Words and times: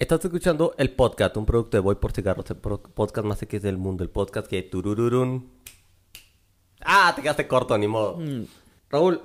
Estás 0.00 0.24
escuchando 0.24 0.74
el 0.78 0.90
podcast, 0.92 1.36
un 1.36 1.44
producto 1.44 1.76
de 1.76 1.82
Voy 1.82 1.94
por 1.96 2.12
Cigarros, 2.12 2.48
el 2.50 2.56
podcast 2.56 3.26
más 3.26 3.42
X 3.42 3.60
del 3.60 3.76
mundo, 3.76 4.02
el 4.02 4.08
podcast 4.08 4.46
que 4.46 4.62
turururun. 4.62 5.50
Ah, 6.80 7.12
te 7.14 7.20
quedaste 7.20 7.46
corto, 7.46 7.76
ni 7.76 7.86
modo. 7.86 8.18
Raúl, 8.88 9.20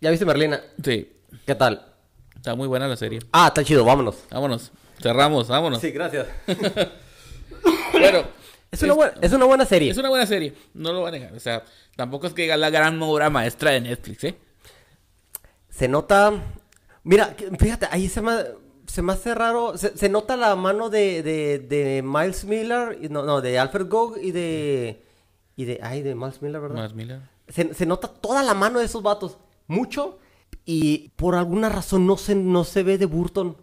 ¿ya 0.00 0.10
viste 0.10 0.26
Merlina? 0.26 0.60
Sí, 0.82 1.12
¿Qué 1.46 1.54
tal? 1.54 1.92
está 2.34 2.56
muy 2.56 2.66
buena 2.66 2.88
la 2.88 2.96
serie. 2.96 3.20
Ah, 3.30 3.46
está 3.46 3.62
chido, 3.62 3.84
vámonos. 3.84 4.24
Vámonos, 4.32 4.72
cerramos, 5.00 5.46
vámonos. 5.46 5.80
Sí, 5.80 5.92
gracias. 5.92 6.26
Pero 7.92 8.26
Es 8.72 8.82
una, 8.82 8.94
buena, 8.94 9.14
es 9.20 9.32
una 9.32 9.44
buena 9.44 9.64
serie. 9.64 9.92
es 9.92 9.96
una 9.96 10.08
buena 10.08 10.26
serie, 10.26 10.54
no 10.74 10.92
lo 10.92 11.00
voy 11.02 11.08
a 11.10 11.12
negar. 11.12 11.32
O 11.34 11.40
sea, 11.40 11.62
tampoco 11.94 12.26
es 12.26 12.34
que 12.34 12.42
diga 12.42 12.56
la 12.56 12.68
gran 12.68 13.00
obra 13.00 13.30
maestra 13.30 13.70
de 13.70 13.80
Netflix, 13.80 14.24
¿eh? 14.24 14.34
Se 15.70 15.86
nota. 15.86 16.32
Mira, 17.04 17.36
fíjate, 17.60 17.86
ahí 17.90 18.08
se 18.08 18.20
me, 18.20 18.32
se 18.94 19.02
me 19.02 19.12
hace 19.12 19.34
raro. 19.34 19.76
Se, 19.76 19.96
se 19.98 20.08
nota 20.08 20.36
la 20.36 20.54
mano 20.54 20.88
de, 20.88 21.24
de, 21.24 21.58
de 21.58 22.02
Miles 22.04 22.44
Miller. 22.44 22.96
y 23.02 23.08
No, 23.08 23.24
no, 23.24 23.40
de 23.40 23.58
Alfred 23.58 23.88
Gog 23.88 24.18
y 24.22 24.30
de. 24.30 25.04
Y 25.56 25.64
de. 25.64 25.80
Ay, 25.82 26.02
de 26.02 26.14
Miles 26.14 26.40
Miller, 26.40 26.60
¿verdad? 26.60 26.76
Más 26.76 26.94
Miller. 26.94 27.20
Se, 27.48 27.74
se 27.74 27.86
nota 27.86 28.06
toda 28.06 28.44
la 28.44 28.54
mano 28.54 28.78
de 28.78 28.84
esos 28.84 29.02
vatos. 29.02 29.38
Mucho. 29.66 30.20
Y 30.64 31.08
por 31.16 31.34
alguna 31.34 31.68
razón 31.68 32.06
no 32.06 32.16
se, 32.16 32.36
no 32.36 32.62
se 32.62 32.84
ve 32.84 32.96
de 32.96 33.06
Burton. 33.06 33.56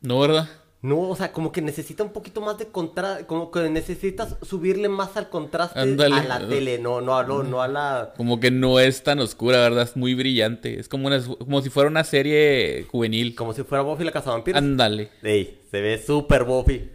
No, 0.00 0.20
¿verdad? 0.20 0.48
No, 0.80 1.00
o 1.00 1.16
sea, 1.16 1.32
como 1.32 1.50
que 1.50 1.60
necesita 1.60 2.04
un 2.04 2.12
poquito 2.12 2.40
más 2.40 2.56
de 2.56 2.68
contraste. 2.68 3.26
Como 3.26 3.50
que 3.50 3.68
necesitas 3.68 4.36
subirle 4.42 4.88
más 4.88 5.16
al 5.16 5.28
contraste 5.28 5.78
a 5.80 5.84
la 6.22 6.46
tele. 6.48 6.78
No, 6.78 7.00
no, 7.00 7.16
a 7.16 7.24
lo- 7.24 7.42
no 7.42 7.60
a 7.62 7.66
la. 7.68 8.14
Como 8.16 8.38
que 8.38 8.52
no 8.52 8.78
es 8.78 9.02
tan 9.02 9.18
oscura, 9.18 9.58
¿verdad? 9.58 9.82
Es 9.82 9.96
muy 9.96 10.14
brillante. 10.14 10.78
Es 10.78 10.88
como, 10.88 11.08
una, 11.08 11.20
como 11.20 11.60
si 11.62 11.70
fuera 11.70 11.88
una 11.90 12.04
serie 12.04 12.86
juvenil. 12.90 13.34
Como 13.34 13.54
si 13.54 13.64
fuera 13.64 13.82
Buffy 13.82 14.04
la 14.04 14.12
Cazavampiros. 14.12 14.56
Ándale. 14.56 15.10
Ey, 15.24 15.58
se 15.68 15.80
ve 15.80 16.00
súper 16.00 16.44
Buffy. 16.44 16.90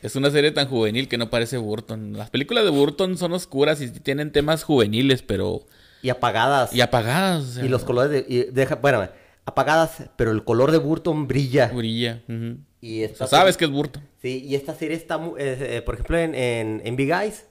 Es 0.00 0.16
una 0.16 0.30
serie 0.30 0.50
tan 0.52 0.66
juvenil 0.66 1.06
que 1.08 1.18
no 1.18 1.28
parece 1.28 1.58
Burton. 1.58 2.14
Las 2.14 2.30
películas 2.30 2.64
de 2.64 2.70
Burton 2.70 3.18
son 3.18 3.34
oscuras 3.34 3.82
y 3.82 3.90
tienen 3.90 4.32
temas 4.32 4.64
juveniles, 4.64 5.20
pero... 5.20 5.66
Y 6.00 6.08
apagadas. 6.08 6.72
Y 6.74 6.80
apagadas. 6.80 7.42
o 7.42 7.52
sea, 7.52 7.64
Y 7.66 7.68
los 7.68 7.84
colores 7.84 8.10
de... 8.10 8.24
y 8.26 8.44
deja, 8.50 8.76
bueno, 8.76 9.06
apagadas, 9.44 10.04
pero 10.16 10.30
el 10.30 10.42
color 10.42 10.70
de 10.72 10.78
Burton 10.78 11.28
brilla. 11.28 11.66
Brilla. 11.68 12.22
ujú. 12.26 12.56
Y 12.80 13.02
O 13.02 13.06
esta 13.06 13.26
sea, 13.26 13.38
sabes 13.40 13.56
que 13.56 13.64
es 13.66 13.70
Burton. 13.70 14.02
Sí, 14.22 14.42
y 14.46 14.54
esta 14.54 14.74
serie 14.74 14.96
está, 14.96 15.20
eh, 15.38 15.82
por 15.84 15.94
ejemplo, 15.94 16.18
en, 16.18 16.34
en, 16.34 16.82
en 16.84 16.96
Big 16.96 17.10
Eyes. 17.10 17.46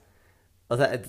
O 0.67 0.77
sea, 0.77 0.93
eh, 0.93 1.01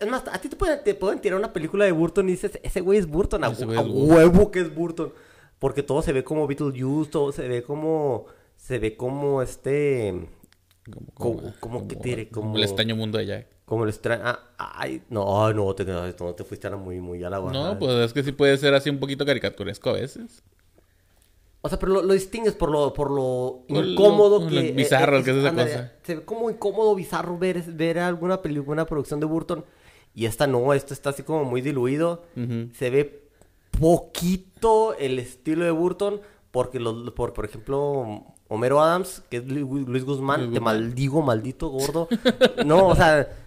es 0.00 0.08
más, 0.08 0.22
a 0.30 0.38
ti 0.40 0.48
te 0.48 0.56
pueden, 0.56 0.82
te 0.84 0.94
pueden 0.94 1.20
tirar 1.20 1.38
una 1.38 1.52
película 1.52 1.84
de 1.84 1.92
Burton 1.92 2.28
y 2.28 2.32
dices, 2.32 2.58
ese 2.62 2.80
güey 2.80 2.98
es 2.98 3.06
Burton, 3.06 3.44
a, 3.44 3.48
Ese 3.50 3.64
güey 3.64 3.78
a 3.78 3.82
es 3.82 3.86
Burton". 3.88 4.10
huevo 4.16 4.50
que 4.50 4.60
es 4.60 4.74
Burton. 4.74 5.12
Porque 5.58 5.82
todo 5.82 6.02
se 6.02 6.12
ve 6.12 6.24
como 6.24 6.46
Beetlejuice, 6.46 7.10
todo 7.10 7.32
se 7.32 7.46
ve 7.48 7.62
como... 7.62 8.26
Se 8.56 8.78
ve 8.78 8.96
como 8.96 9.40
este... 9.42 10.28
Como- 11.14 11.54
como 11.60 11.88
que 11.88 11.96
tiene, 11.96 12.28
como- 12.28 12.56
el 12.56 12.62
extraño 12.64 12.94
mundo 12.96 13.18
de 13.18 13.26
Jack. 13.26 13.46
Como 13.64 13.84
el 13.84 13.90
extraño... 13.90 14.22
ah, 14.24 14.40
ay, 14.58 15.02
no, 15.08 15.52
no, 15.52 15.74
te, 15.74 15.84
no, 15.84 16.12
te 16.34 16.44
fuiste 16.44 16.66
a 16.66 16.70
la 16.70 16.76
muy, 16.76 17.00
muy 17.00 17.22
a 17.24 17.30
la 17.30 17.38
guarda. 17.38 17.72
No, 17.72 17.78
pues 17.78 17.92
es 17.94 18.12
que 18.12 18.22
sí 18.22 18.32
puede 18.32 18.56
ser 18.58 18.74
así 18.74 18.90
un 18.90 18.98
poquito 18.98 19.24
caricaturesco 19.24 19.90
a 19.90 19.94
veces. 19.94 20.42
O 21.66 21.68
sea, 21.70 21.78
pero 21.78 21.92
lo, 21.92 22.02
lo 22.02 22.12
distingues 22.12 22.52
por 22.54 22.70
lo, 22.70 22.92
por 22.92 23.10
lo 23.10 23.62
incómodo 23.68 24.46
que... 24.46 24.54
lo 24.54 24.74
bizarro 24.74 25.24
que 25.24 25.30
es 25.30 25.36
esa 25.38 25.52
cosa. 25.54 25.92
Se 26.02 26.16
ve 26.16 26.22
como 26.22 26.50
incómodo, 26.50 26.94
bizarro 26.94 27.38
ver, 27.38 27.62
ver 27.62 27.98
alguna 28.00 28.42
película, 28.42 28.72
una 28.74 28.84
producción 28.86 29.18
de 29.18 29.24
Burton. 29.24 29.64
Y 30.14 30.26
esta 30.26 30.46
no, 30.46 30.74
esto 30.74 30.92
está 30.92 31.10
así 31.10 31.22
como 31.22 31.44
muy 31.44 31.62
diluido. 31.62 32.22
Se 32.74 32.90
ve 32.90 33.22
poquito 33.80 34.94
el 34.98 35.18
estilo 35.18 35.64
de 35.64 35.70
Burton. 35.70 36.20
Porque, 36.50 36.78
los, 36.78 37.10
por, 37.12 37.32
por 37.32 37.46
ejemplo, 37.46 38.26
Homero 38.48 38.80
Adams, 38.80 39.22
que 39.30 39.38
es 39.38 39.46
Lu- 39.46 39.86
Luis 39.88 40.04
Guzmán, 40.04 40.40
Luis 40.42 40.52
te 40.52 40.58
Guzmán. 40.60 40.80
maldigo, 40.82 41.22
maldito 41.22 41.68
gordo. 41.68 42.08
No, 42.64 42.88
o 42.88 42.94
sea... 42.94 43.28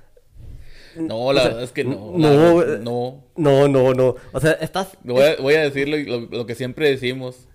No, 0.98 1.32
la 1.32 1.42
o 1.42 1.44
sea, 1.44 1.48
verdad 1.50 1.64
es 1.64 1.72
que 1.74 1.84
no. 1.84 2.14
No, 2.16 2.64
no. 2.80 3.24
No, 3.36 3.68
no, 3.68 3.94
no. 3.94 4.16
O 4.34 4.40
sea, 4.40 4.54
estás... 4.54 4.98
Voy 5.04 5.22
a, 5.22 5.36
voy 5.40 5.54
a 5.54 5.62
decir 5.62 5.88
lo- 5.88 6.22
lo 6.36 6.46
que 6.48 6.56
siempre 6.56 6.90
decimos. 6.90 7.48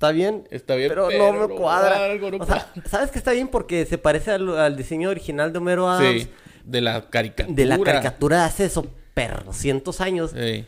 Está 0.00 0.12
bien. 0.12 0.48
Está 0.50 0.76
bien, 0.76 0.88
pero, 0.88 1.08
pero 1.08 1.30
no 1.30 1.46
me 1.46 1.54
cuadra. 1.54 2.06
algo 2.06 2.30
no 2.30 2.38
o 2.38 2.46
sea, 2.46 2.72
¿sabes 2.86 3.10
que 3.10 3.18
está 3.18 3.32
bien? 3.32 3.48
Porque 3.48 3.84
se 3.84 3.98
parece 3.98 4.30
al, 4.30 4.58
al 4.58 4.74
diseño 4.74 5.10
original 5.10 5.52
de 5.52 5.58
Homero 5.58 5.90
Adams. 5.90 6.22
Sí, 6.22 6.30
de 6.64 6.80
la 6.80 7.10
caricatura. 7.10 7.54
De 7.54 7.66
la 7.66 7.78
caricatura 7.78 8.38
de 8.38 8.42
hace 8.44 8.70
super 8.70 9.44
cientos 9.52 10.00
años. 10.00 10.30
Sí. 10.30 10.64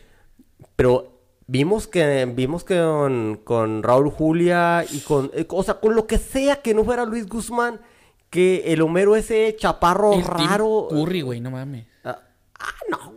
Pero 0.75 1.19
vimos 1.47 1.87
que 1.87 2.31
vimos 2.31 2.63
que 2.63 2.77
con, 2.77 3.41
con 3.43 3.81
Raúl 3.81 4.11
Julia 4.11 4.85
y 4.87 4.99
con... 4.99 5.31
eh, 5.33 5.47
o 5.49 5.63
sea, 5.63 5.79
con 5.79 5.95
lo 5.95 6.05
que 6.05 6.19
sea 6.19 6.57
que 6.57 6.75
no 6.75 6.83
fuera 6.83 7.03
Luis 7.03 7.27
Guzmán, 7.27 7.81
que 8.29 8.71
el 8.71 8.83
Homero 8.83 9.15
ese 9.15 9.55
chaparro 9.57 10.13
El 10.13 10.25
Tim 10.25 10.47
raro... 10.47 10.89
Curry, 10.91 11.21
güey, 11.21 11.41
no 11.41 11.49
mames. 11.49 11.87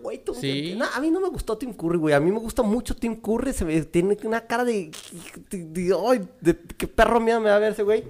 No, 0.07 0.11
güey. 0.11 0.25
tú- 0.25 0.35
Sí. 0.35 0.75
no, 0.77 0.85
a 0.87 1.01
mí 1.01 1.11
no 1.11 1.21
me 1.21 1.29
gustó 1.29 1.59
Tim 1.59 1.73
Curry, 1.75 1.99
güey. 1.99 2.15
A 2.15 2.21
mí 2.21 2.31
me 2.31 2.39
gusta 2.39 2.63
mucho 2.63 2.95
Tim 2.95 3.17
Curry. 3.21 3.53
Se 3.53 3.65
me, 3.65 3.81
tiene 3.83 4.17
una 4.25 4.41
cara 4.47 4.65
de... 4.65 4.91
de, 5.51 5.65
de- 5.65 5.97
ay, 6.09 6.29
de- 6.41 6.59
qué 6.77 6.87
perro 6.89 7.21
miedo 7.21 7.41
me 7.41 7.51
va 7.51 7.57
a 7.57 7.59
ver 7.59 7.73
ese 7.73 7.83
güey. 7.83 8.05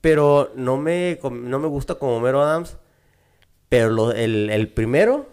Pero 0.00 0.52
no 0.54 0.76
me, 0.76 1.18
no 1.30 1.58
me 1.58 1.68
gusta 1.68 1.94
como 1.96 2.16
Homero 2.16 2.40
Adams. 2.42 2.76
Pero 3.68 3.90
lo- 3.90 4.12
el, 4.12 4.48
el 4.50 4.68
primero, 4.72 5.28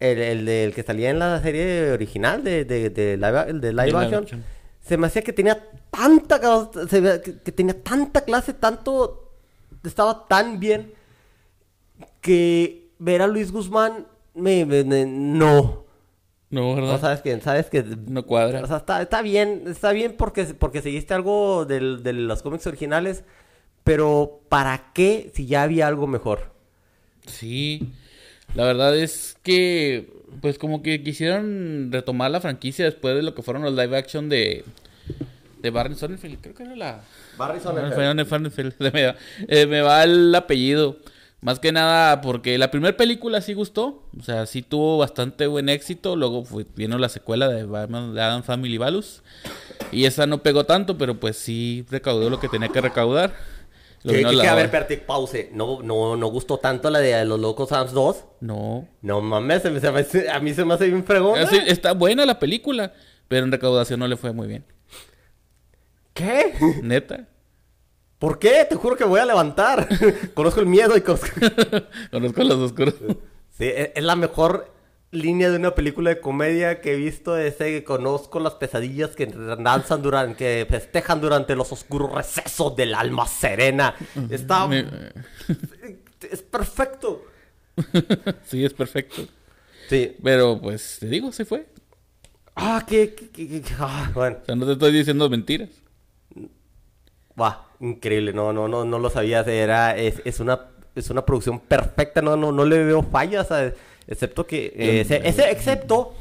el, 0.00 0.18
el 0.18 0.44
del 0.44 0.74
que 0.74 0.82
salía 0.82 1.10
en 1.10 1.18
la 1.18 1.40
serie 1.40 1.92
original 1.92 2.44
de, 2.44 2.64
de, 2.64 2.90
de 2.90 3.16
live, 3.16 3.44
el 3.48 3.60
de 3.60 3.72
live 3.72 3.86
live 3.86 3.98
action, 3.98 4.22
action. 4.24 4.44
se 4.80 4.96
me 4.98 5.06
hacía 5.06 5.22
que 5.22 5.32
tenía 5.32 5.66
tanta... 5.90 6.38
se 6.88 7.22
que 7.42 7.52
tenía 7.52 7.82
tanta 7.82 8.22
clase, 8.24 8.52
tanto... 8.52 9.20
Estaba 9.84 10.26
tan 10.26 10.60
bien 10.60 10.92
que 12.20 12.90
ver 12.98 13.22
a 13.22 13.26
Luis 13.26 13.52
Guzmán 13.52 14.06
me, 14.34 14.64
me- 14.66 14.84
me- 14.84 15.06
no. 15.06 15.84
No, 16.50 16.74
¿verdad? 16.76 16.92
No 16.92 16.98
sabes 16.98 17.20
que 17.20 17.40
sabes 17.40 17.66
que 17.66 17.82
no 17.82 18.24
cuadra. 18.26 18.62
o 18.62 18.66
sea, 18.66 18.76
está, 18.76 19.02
está 19.02 19.22
bien, 19.22 19.64
está 19.66 19.92
bien 19.92 20.14
porque 20.16 20.44
porque 20.44 20.82
seguiste 20.82 21.12
algo 21.14 21.64
del- 21.64 22.02
de 22.02 22.12
los 22.12 22.42
cómics 22.42 22.66
originales, 22.66 23.24
pero 23.82 24.40
¿para 24.48 24.92
qué 24.94 25.30
si 25.34 25.46
ya 25.46 25.62
había 25.64 25.86
algo 25.88 26.06
mejor? 26.06 26.52
Sí, 27.26 27.88
la 28.54 28.64
verdad 28.64 28.96
es 28.96 29.36
que, 29.42 30.12
pues 30.40 30.58
como 30.58 30.82
que 30.82 31.02
quisieron 31.02 31.88
retomar 31.90 32.30
la 32.30 32.40
franquicia 32.40 32.84
después 32.84 33.16
de 33.16 33.22
lo 33.22 33.34
que 33.34 33.42
fueron 33.42 33.62
los 33.62 33.74
live 33.74 33.96
action 33.96 34.28
de, 34.28 34.64
de 35.60 35.70
Barney 35.70 35.98
Sonnenfeld. 35.98 36.40
Creo 36.40 36.54
que 36.54 36.62
era 36.64 36.76
la... 36.76 37.00
Barry 37.36 37.58
Sonnenfeld, 37.60 38.74
me, 38.92 39.06
va, 39.06 39.16
eh, 39.48 39.66
me 39.66 39.80
va 39.80 40.04
el 40.04 40.32
apellido. 40.34 40.98
Más 41.44 41.58
que 41.60 41.72
nada 41.72 42.22
porque 42.22 42.56
la 42.56 42.70
primera 42.70 42.96
película 42.96 43.42
sí 43.42 43.52
gustó, 43.52 44.02
o 44.18 44.22
sea, 44.22 44.46
sí 44.46 44.62
tuvo 44.62 44.96
bastante 44.96 45.46
buen 45.46 45.68
éxito. 45.68 46.16
Luego 46.16 46.42
fue, 46.46 46.64
vino 46.74 46.96
la 46.96 47.10
secuela 47.10 47.48
de 47.50 47.60
Adam 48.20 48.42
Family 48.42 48.78
Values. 48.78 49.22
Y 49.92 50.06
esa 50.06 50.26
no 50.26 50.42
pegó 50.42 50.64
tanto, 50.64 50.96
pero 50.96 51.20
pues 51.20 51.36
sí 51.36 51.84
recaudó 51.90 52.30
lo 52.30 52.40
que 52.40 52.48
tenía 52.48 52.68
que 52.70 52.80
recaudar. 52.80 53.34
Lo 54.04 54.12
Que, 54.14 54.22
que- 54.24 54.46
a 54.48 54.54
ver, 54.54 54.64
espérate, 54.64 54.96
pause. 54.96 55.50
No, 55.52 55.82
no, 55.82 56.16
no 56.16 56.26
gustó 56.28 56.56
tanto 56.56 56.88
la 56.88 57.00
de 57.00 57.22
Los 57.26 57.38
Locos 57.38 57.72
Adams 57.72 57.92
2. 57.92 58.24
No, 58.40 58.88
No 59.02 59.20
mames, 59.20 59.60
se 59.60 59.70
me- 59.70 59.80
se 59.80 59.92
me 59.92 60.00
hace- 60.00 60.30
a 60.30 60.40
mí 60.40 60.54
se 60.54 60.64
me 60.64 60.72
hace 60.72 60.86
bien 60.86 61.04
fregón. 61.04 61.38
Así, 61.38 61.58
está 61.66 61.92
buena 61.92 62.24
la 62.24 62.38
película, 62.38 62.94
pero 63.28 63.44
en 63.44 63.52
recaudación 63.52 64.00
no 64.00 64.08
le 64.08 64.16
fue 64.16 64.32
muy 64.32 64.46
bien. 64.48 64.64
¿Qué? 66.14 66.54
Neta. 66.82 67.28
¿Por 68.24 68.38
qué? 68.38 68.64
Te 68.66 68.74
juro 68.74 68.96
que 68.96 69.04
voy 69.04 69.20
a 69.20 69.26
levantar. 69.26 69.86
conozco 70.34 70.60
el 70.60 70.66
miedo 70.66 70.96
y 70.96 71.02
conozco... 71.02 71.26
Conozco 72.10 72.42
los 72.42 72.56
oscuros. 72.56 72.94
Sí, 73.50 73.64
e- 73.64 73.92
es 73.94 74.02
la 74.02 74.16
mejor 74.16 74.72
línea 75.10 75.50
de 75.50 75.58
una 75.58 75.74
película 75.74 76.08
de 76.08 76.20
comedia 76.22 76.80
que 76.80 76.94
he 76.94 76.96
visto. 76.96 77.36
Ese 77.36 77.66
que 77.66 77.84
conozco 77.84 78.40
las 78.40 78.54
pesadillas 78.54 79.10
que 79.10 79.26
danzan 79.26 80.00
durante, 80.00 80.36
que 80.38 80.66
festejan 80.70 81.20
durante 81.20 81.54
los 81.54 81.70
oscuros 81.70 82.14
recesos 82.14 82.74
del 82.74 82.94
alma 82.94 83.26
serena. 83.26 83.94
Está, 84.30 84.66
Me- 84.68 84.86
es 86.30 86.40
perfecto. 86.40 87.26
sí, 88.46 88.64
es 88.64 88.72
perfecto. 88.72 89.20
Sí. 89.90 90.16
Pero 90.22 90.58
pues 90.62 90.96
te 90.98 91.08
digo, 91.08 91.30
se 91.30 91.44
fue. 91.44 91.66
Ah, 92.56 92.86
que- 92.88 93.14
ah, 93.78 94.10
bueno, 94.14 94.38
O 94.40 94.44
sea, 94.46 94.54
no 94.56 94.64
te 94.64 94.72
estoy 94.72 94.92
diciendo 94.92 95.28
mentiras. 95.28 95.68
va, 97.38 97.66
increíble. 97.88 98.32
No, 98.32 98.52
no, 98.52 98.68
no, 98.68 98.84
no 98.84 98.98
lo 98.98 99.10
sabía. 99.10 99.40
Era, 99.40 99.96
es, 99.96 100.20
es 100.24 100.40
una, 100.40 100.68
es 100.94 101.10
una 101.10 101.24
producción 101.24 101.60
perfecta. 101.60 102.22
No, 102.22 102.36
no, 102.36 102.50
no 102.52 102.64
le 102.64 102.82
veo 102.84 103.02
fallas, 103.02 103.48
¿sabes? 103.48 103.74
excepto 104.06 104.46
que, 104.46 104.66
eh, 104.76 105.00
ese- 105.00 105.26
ese- 105.26 105.50
excepto 105.50 106.14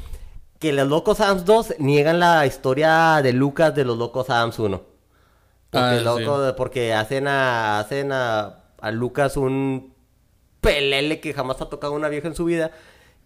que 0.57 0.71
los 0.71 0.87
Locos 0.87 1.19
Adams 1.19 1.43
2 1.43 1.75
niegan 1.79 2.17
la 2.19 2.45
historia 2.45 3.19
de 3.21 3.33
Lucas 3.33 3.75
de 3.75 3.83
los 3.83 3.97
Locos 3.97 4.29
Adams 4.29 4.57
1. 4.59 4.81
Porque, 5.69 5.85
Ah, 5.85 5.95
loco- 6.01 6.55
porque 6.55 6.93
hacen 6.93 7.27
a, 7.27 7.79
hacen 7.79 8.11
a, 8.13 8.63
a 8.79 8.91
Lucas 8.91 9.35
un 9.35 9.93
pelele 10.61 11.19
que 11.19 11.33
jamás 11.33 11.59
ha 11.61 11.67
tocado 11.69 11.91
una 11.93 12.07
vieja 12.07 12.27
en 12.29 12.35
su 12.35 12.45
vida. 12.45 12.71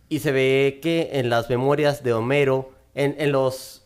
Y 0.10 0.20
se 0.20 0.32
ve 0.32 0.80
que 0.82 1.10
en 1.14 1.30
las 1.30 1.50
memorias 1.50 2.02
de 2.02 2.14
Homero, 2.14 2.72
en, 2.96 3.16
en 3.20 3.32
los. 3.32 3.84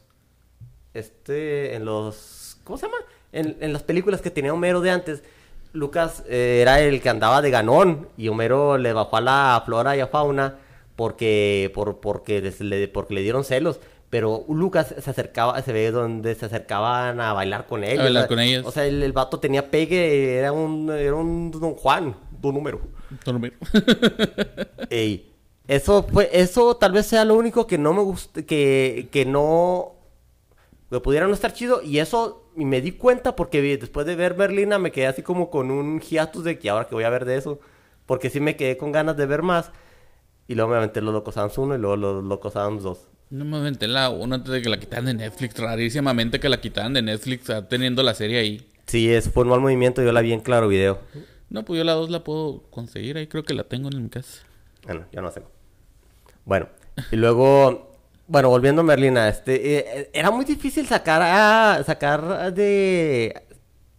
Este. 0.93 1.75
En 1.75 1.83
los. 1.85 2.57
¿Cómo 2.63 2.77
se 2.77 2.85
llama? 2.85 2.97
En, 3.33 3.57
en 3.61 3.73
las 3.73 3.83
películas 3.83 4.21
que 4.21 4.29
tenía 4.31 4.53
Homero 4.53 4.81
de 4.81 4.91
antes, 4.91 5.23
Lucas 5.73 6.23
eh, 6.27 6.59
era 6.61 6.81
el 6.81 7.01
que 7.01 7.09
andaba 7.09 7.41
de 7.41 7.49
ganón 7.51 8.09
y 8.17 8.27
Homero 8.27 8.77
le 8.77 8.91
bajó 8.93 9.17
a 9.17 9.21
la 9.21 9.63
flora 9.65 9.95
y 9.95 10.01
a 10.01 10.07
fauna 10.07 10.55
porque, 10.95 11.71
por, 11.73 11.99
porque, 12.01 12.41
les- 12.41 12.59
le, 12.61 12.87
porque 12.87 13.13
le 13.13 13.21
dieron 13.21 13.43
celos. 13.43 13.79
Pero 14.09 14.43
Lucas 14.49 14.93
se 14.99 15.09
acercaba, 15.09 15.61
se 15.61 15.71
ve 15.71 15.89
donde 15.89 16.35
se 16.35 16.45
acercaban 16.45 17.21
a 17.21 17.31
bailar 17.31 17.65
con 17.65 17.85
ellos. 17.85 18.03
bailar 18.03 18.23
o 18.23 18.27
sea, 18.27 18.27
con 18.27 18.39
ellos. 18.41 18.65
O 18.67 18.71
sea, 18.71 18.85
el, 18.85 19.01
el 19.01 19.13
vato 19.13 19.39
tenía 19.39 19.71
pegue, 19.71 20.35
era 20.37 20.51
un, 20.51 20.91
era 20.91 21.15
un 21.15 21.49
Don 21.49 21.75
Juan, 21.75 22.13
don 22.41 22.53
número. 22.53 22.81
Dormir. 23.23 23.53
Ey, 24.89 25.31
eso 25.67 26.03
fue, 26.03 26.29
eso 26.33 26.75
tal 26.75 26.91
vez 26.91 27.05
sea 27.05 27.23
lo 27.23 27.35
único 27.35 27.65
que 27.67 27.77
no 27.77 27.93
me 27.93 28.01
gusta, 28.01 28.41
que, 28.43 29.07
que 29.11 29.25
no, 29.25 29.93
que 30.89 30.99
pudiera 30.99 31.27
no 31.27 31.33
estar 31.33 31.53
chido. 31.53 31.81
Y 31.81 31.99
eso, 31.99 32.40
y 32.55 32.65
me 32.65 32.81
di 32.81 32.91
cuenta 32.93 33.35
porque 33.35 33.61
vi- 33.61 33.77
después 33.77 34.05
de 34.05 34.15
ver 34.15 34.33
Berlina 34.33 34.77
me 34.79 34.91
quedé 34.91 35.07
así 35.07 35.21
como 35.23 35.49
con 35.49 35.71
un 35.71 35.99
hiatus 36.01 36.43
de 36.43 36.59
que 36.59 36.69
ahora 36.69 36.87
que 36.87 36.95
voy 36.95 37.03
a 37.03 37.09
ver 37.09 37.25
de 37.25 37.37
eso. 37.37 37.59
Porque 38.05 38.29
sí 38.29 38.39
me 38.39 38.55
quedé 38.55 38.77
con 38.77 38.91
ganas 38.91 39.15
de 39.17 39.25
ver 39.25 39.41
más. 39.41 39.71
Y 40.47 40.55
luego 40.55 40.71
me 40.71 40.77
aventé 40.77 41.01
Los 41.01 41.13
Locos 41.13 41.37
Adams 41.37 41.57
1 41.57 41.75
y 41.75 41.77
luego 41.77 41.95
Los 41.95 42.23
Locos 42.23 42.55
Adams 42.55 42.83
2. 42.83 43.07
No 43.29 43.45
me 43.45 43.57
aventé 43.57 43.87
la 43.87 44.09
1 44.09 44.35
antes 44.35 44.51
de 44.51 44.61
que 44.61 44.67
la 44.69 44.79
quitaran 44.79 45.05
de 45.05 45.13
Netflix. 45.13 45.57
Rarísimamente 45.57 46.39
que 46.41 46.49
la 46.49 46.59
quitaran 46.59 46.93
de 46.93 47.01
Netflix 47.01 47.49
ah, 47.49 47.67
teniendo 47.67 48.03
la 48.03 48.13
serie 48.13 48.39
ahí. 48.39 48.67
Sí, 48.87 49.09
eso 49.09 49.31
fue 49.31 49.43
un 49.43 49.49
mal 49.49 49.61
movimiento, 49.61 50.01
yo 50.03 50.11
la 50.11 50.19
vi 50.21 50.33
en 50.33 50.41
Claro 50.41 50.67
Video. 50.67 50.99
No, 51.49 51.63
pues 51.63 51.77
yo 51.77 51.83
la 51.85 51.93
2 51.93 52.09
la 52.09 52.23
puedo 52.25 52.63
conseguir. 52.69 53.15
Ahí 53.17 53.27
creo 53.27 53.43
que 53.45 53.53
la 53.53 53.63
tengo 53.63 53.89
en 53.89 54.03
mi 54.03 54.09
casa. 54.09 54.43
Bueno, 54.85 55.05
yo 55.13 55.21
no 55.21 55.31
sé. 55.31 55.41
Bueno, 56.43 56.67
y 57.11 57.15
luego, 57.15 57.90
bueno, 58.31 58.47
volviendo 58.47 58.79
a 58.79 58.85
Merlina, 58.85 59.27
este, 59.27 59.77
eh, 59.77 60.09
era 60.13 60.31
muy 60.31 60.45
difícil 60.45 60.87
sacar 60.87 61.21
a, 61.21 61.83
sacar 61.83 62.53
de, 62.53 63.43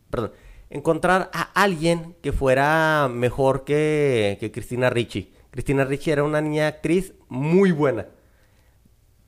perdón, 0.08 0.32
encontrar 0.70 1.31
a 1.34 1.43
alguien 1.52 2.17
que 2.23 2.32
fuera 2.32 3.11
mejor 3.12 3.64
que, 3.64 4.38
que 4.40 4.50
Cristina 4.50 4.88
Ricci. 4.88 5.34
Cristina 5.50 5.84
Ricci 5.84 6.12
era 6.12 6.25
una 6.25 6.40
niña 6.40 6.67
actriz 6.67 7.12
muy 7.29 7.73
buena. 7.73 8.06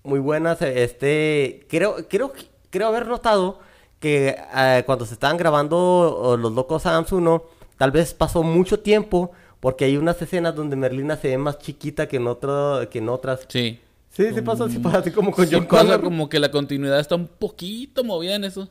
Muy 0.04 0.20
buena, 0.20 0.52
este, 0.54 1.66
creo, 1.68 2.08
creo, 2.08 2.32
creo 2.70 2.88
haber 2.88 3.06
notado 3.06 3.58
que 4.00 4.34
eh, 4.56 4.82
cuando 4.86 5.04
se 5.04 5.12
estaban 5.12 5.36
grabando 5.36 6.38
Los 6.40 6.52
Locos 6.52 6.86
Adams 6.86 7.12
1, 7.12 7.44
tal 7.76 7.90
vez 7.90 8.14
pasó 8.14 8.42
mucho 8.42 8.80
tiempo 8.80 9.32
porque 9.60 9.84
hay 9.84 9.98
unas 9.98 10.20
escenas 10.22 10.54
donde 10.54 10.76
Merlina 10.76 11.18
se 11.18 11.28
ve 11.28 11.36
más 11.36 11.58
chiquita 11.58 12.08
que 12.08 12.16
en, 12.16 12.26
otro, 12.26 12.88
que 12.88 13.00
en 13.00 13.10
otras. 13.10 13.44
Sí. 13.48 13.80
Sí, 14.14 14.24
sí 14.34 14.40
pasa, 14.42 14.68
sí 14.68 14.78
pasa, 14.78 14.98
así 14.98 15.10
como 15.10 15.32
con 15.32 15.46
Sí 15.46 15.54
John 15.54 15.66
pasa 15.66 15.82
Connor. 15.84 16.02
como 16.02 16.28
que 16.28 16.38
la 16.38 16.50
continuidad 16.50 17.00
está 17.00 17.16
un 17.16 17.26
poquito 17.26 18.04
movida 18.04 18.34
en 18.36 18.44
eso. 18.44 18.68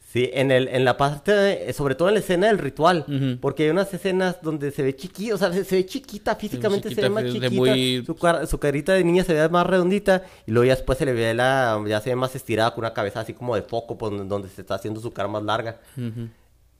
Sí, 0.00 0.28
en, 0.34 0.50
el, 0.50 0.68
en 0.68 0.84
la 0.84 0.98
parte, 0.98 1.72
sobre 1.72 1.94
todo 1.94 2.08
en 2.08 2.14
la 2.14 2.20
escena 2.20 2.48
del 2.48 2.58
ritual, 2.58 3.38
porque 3.40 3.62
hay 3.64 3.70
unas 3.70 3.94
escenas 3.94 4.42
donde 4.42 4.70
se 4.70 4.82
ve 4.82 4.94
chiquita, 4.94 5.34
o 5.34 5.38
sea, 5.38 5.50
se, 5.54 5.64
se 5.64 5.76
ve 5.76 5.86
chiquita, 5.86 6.34
físicamente 6.36 6.90
se 6.90 6.96
ve, 6.96 7.00
chiquita, 7.00 7.08
más 7.10 7.24
chiquita, 7.32 7.50
muy- 7.56 8.04
su, 8.04 8.14
car- 8.16 8.46
su 8.46 8.58
carita 8.58 8.92
de 8.92 9.04
niña 9.04 9.24
se 9.24 9.32
ve 9.32 9.48
más 9.48 9.66
redondita, 9.66 10.24
y 10.46 10.50
luego 10.50 10.66
ya 10.66 10.74
después 10.74 10.98
se 10.98 11.06
le 11.06 11.14
ve 11.14 11.32
la, 11.32 11.82
ya 11.88 11.98
se 12.02 12.10
ve 12.10 12.16
más 12.16 12.36
estirada 12.36 12.74
con 12.74 12.80
una 12.84 12.92
cabeza 12.92 13.20
así 13.20 13.32
como 13.32 13.54
de 13.56 13.62
foco, 13.62 13.94
donde 14.10 14.50
se 14.50 14.60
está 14.60 14.74
haciendo 14.74 15.00
su 15.00 15.10
cara 15.12 15.28
más 15.30 15.42
larga. 15.44 15.80
Ujú. 15.96 16.28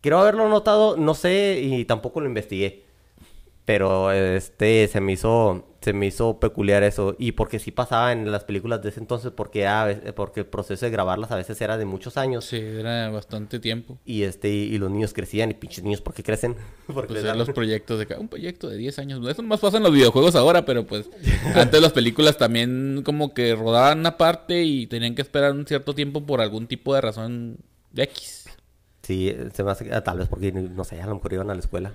Quiero 0.02 0.18
haberlo 0.18 0.46
notado, 0.50 0.98
no 0.98 1.14
sé, 1.14 1.58
y 1.62 1.86
tampoco 1.86 2.20
lo 2.20 2.26
investigué. 2.26 2.84
Pero 3.64 4.10
este 4.10 4.88
se 4.88 5.00
me 5.00 5.12
hizo 5.12 5.68
se 5.82 5.92
me 5.92 6.06
hizo 6.06 6.38
peculiar 6.38 6.84
eso 6.84 7.16
y 7.18 7.32
porque 7.32 7.58
sí 7.58 7.72
pasaba 7.72 8.12
en 8.12 8.30
las 8.30 8.44
películas 8.44 8.80
de 8.82 8.90
ese 8.90 9.00
entonces 9.00 9.32
porque 9.34 9.66
a 9.66 9.84
veces- 9.84 10.12
porque 10.12 10.40
el 10.40 10.46
proceso 10.46 10.84
de 10.86 10.92
grabarlas 10.92 11.32
a 11.32 11.36
veces 11.36 11.60
era 11.60 11.76
de 11.76 11.84
muchos 11.84 12.16
años 12.16 12.44
Sí, 12.44 12.56
era 12.56 13.08
bastante 13.10 13.58
tiempo. 13.58 13.98
y 14.04 14.22
este 14.22 14.48
y 14.48 14.78
los 14.78 14.90
niños 14.92 15.12
crecían 15.12 15.50
y 15.50 15.54
pinches 15.54 15.82
niños 15.82 16.00
¿por 16.00 16.14
qué 16.14 16.22
crecen? 16.22 16.54
Porque 16.86 17.08
Pues 17.08 17.10
les 17.10 17.24
eran 17.24 17.36
dan- 17.38 17.46
los 17.46 17.50
proyectos 17.54 17.98
de 17.98 18.14
un 18.16 18.28
proyecto 18.28 18.68
de 18.68 18.76
10 18.76 18.98
años. 19.00 19.26
Eso 19.28 19.42
más 19.42 19.58
pasa 19.58 19.76
en 19.78 19.82
los 19.82 19.92
videojuegos 19.92 20.36
ahora, 20.36 20.64
pero 20.64 20.86
pues 20.86 21.08
antes 21.56 21.80
las 21.82 21.92
películas 21.92 22.36
también 22.38 23.02
como 23.04 23.34
que 23.34 23.54
rodaban 23.56 23.98
una 24.00 24.16
parte 24.16 24.62
y 24.62 24.86
tenían 24.86 25.14
que 25.16 25.22
esperar 25.22 25.50
un 25.52 25.66
cierto 25.66 25.94
tiempo 25.96 26.24
por 26.24 26.40
algún 26.40 26.68
tipo 26.68 26.94
de 26.94 27.00
razón 27.00 27.56
de 27.90 28.04
X. 28.04 28.44
Sí, 29.02 29.34
se 29.52 29.64
me 29.64 29.70
hace 29.72 29.92
ah, 29.92 30.04
tal 30.04 30.18
vez 30.18 30.28
porque 30.28 30.52
no 30.52 30.84
sé, 30.84 31.00
a 31.02 31.06
lo 31.06 31.16
mejor 31.16 31.32
iban 31.32 31.50
a 31.50 31.54
la 31.54 31.60
escuela. 31.60 31.92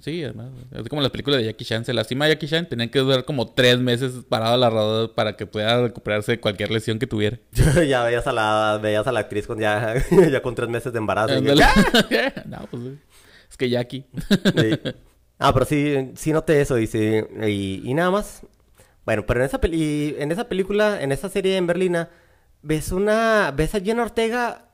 Sí, 0.00 0.24
además. 0.24 0.50
Es 0.72 0.88
como 0.88 1.02
las 1.02 1.10
películas 1.10 1.40
de 1.40 1.46
Jackie 1.46 1.64
Chan. 1.64 1.84
Se 1.84 1.92
lastima 1.92 2.26
Jackie 2.28 2.48
Chan, 2.48 2.68
tenían 2.68 2.88
que 2.88 2.98
durar 2.98 3.24
como 3.24 3.52
tres 3.52 3.78
meses 3.78 4.12
parado 4.28 4.54
a 4.54 4.56
la 4.56 4.70
rodada 4.70 5.14
para 5.14 5.36
que 5.36 5.46
pueda 5.46 5.82
recuperarse 5.82 6.32
de 6.32 6.40
cualquier 6.40 6.70
lesión 6.70 6.98
que 6.98 7.06
tuviera. 7.06 7.38
ya 7.86 8.02
veías 8.04 8.26
a 8.26 8.32
la 8.32 8.78
veías 8.82 9.06
a 9.06 9.12
la 9.12 9.20
actriz 9.20 9.46
con 9.46 9.58
ya 9.58 9.94
ya 10.30 10.42
con 10.42 10.54
tres 10.54 10.68
meses 10.68 10.92
de 10.92 10.98
embarazo. 10.98 11.34
que, 11.42 12.32
no, 12.46 12.66
pues 12.70 12.82
es 13.50 13.56
que 13.56 13.68
Jackie. 13.68 14.06
Sí. 14.30 14.80
Ah, 15.38 15.52
pero 15.52 15.66
sí, 15.66 16.12
sí 16.14 16.32
noté 16.32 16.60
eso, 16.60 16.76
dice. 16.76 17.28
Y, 17.46 17.82
y 17.84 17.94
nada 17.94 18.10
más. 18.10 18.42
Bueno, 19.04 19.26
pero 19.26 19.40
en 19.40 19.46
esa, 19.46 19.60
peli 19.60 20.14
en 20.18 20.30
esa 20.32 20.48
película, 20.48 21.02
en 21.02 21.12
esa 21.12 21.28
serie 21.28 21.56
en 21.56 21.66
Berlina, 21.66 22.08
ves 22.62 22.92
una. 22.92 23.52
ves 23.54 23.74
a 23.74 23.80
Jenna 23.80 24.04
Ortega 24.04 24.68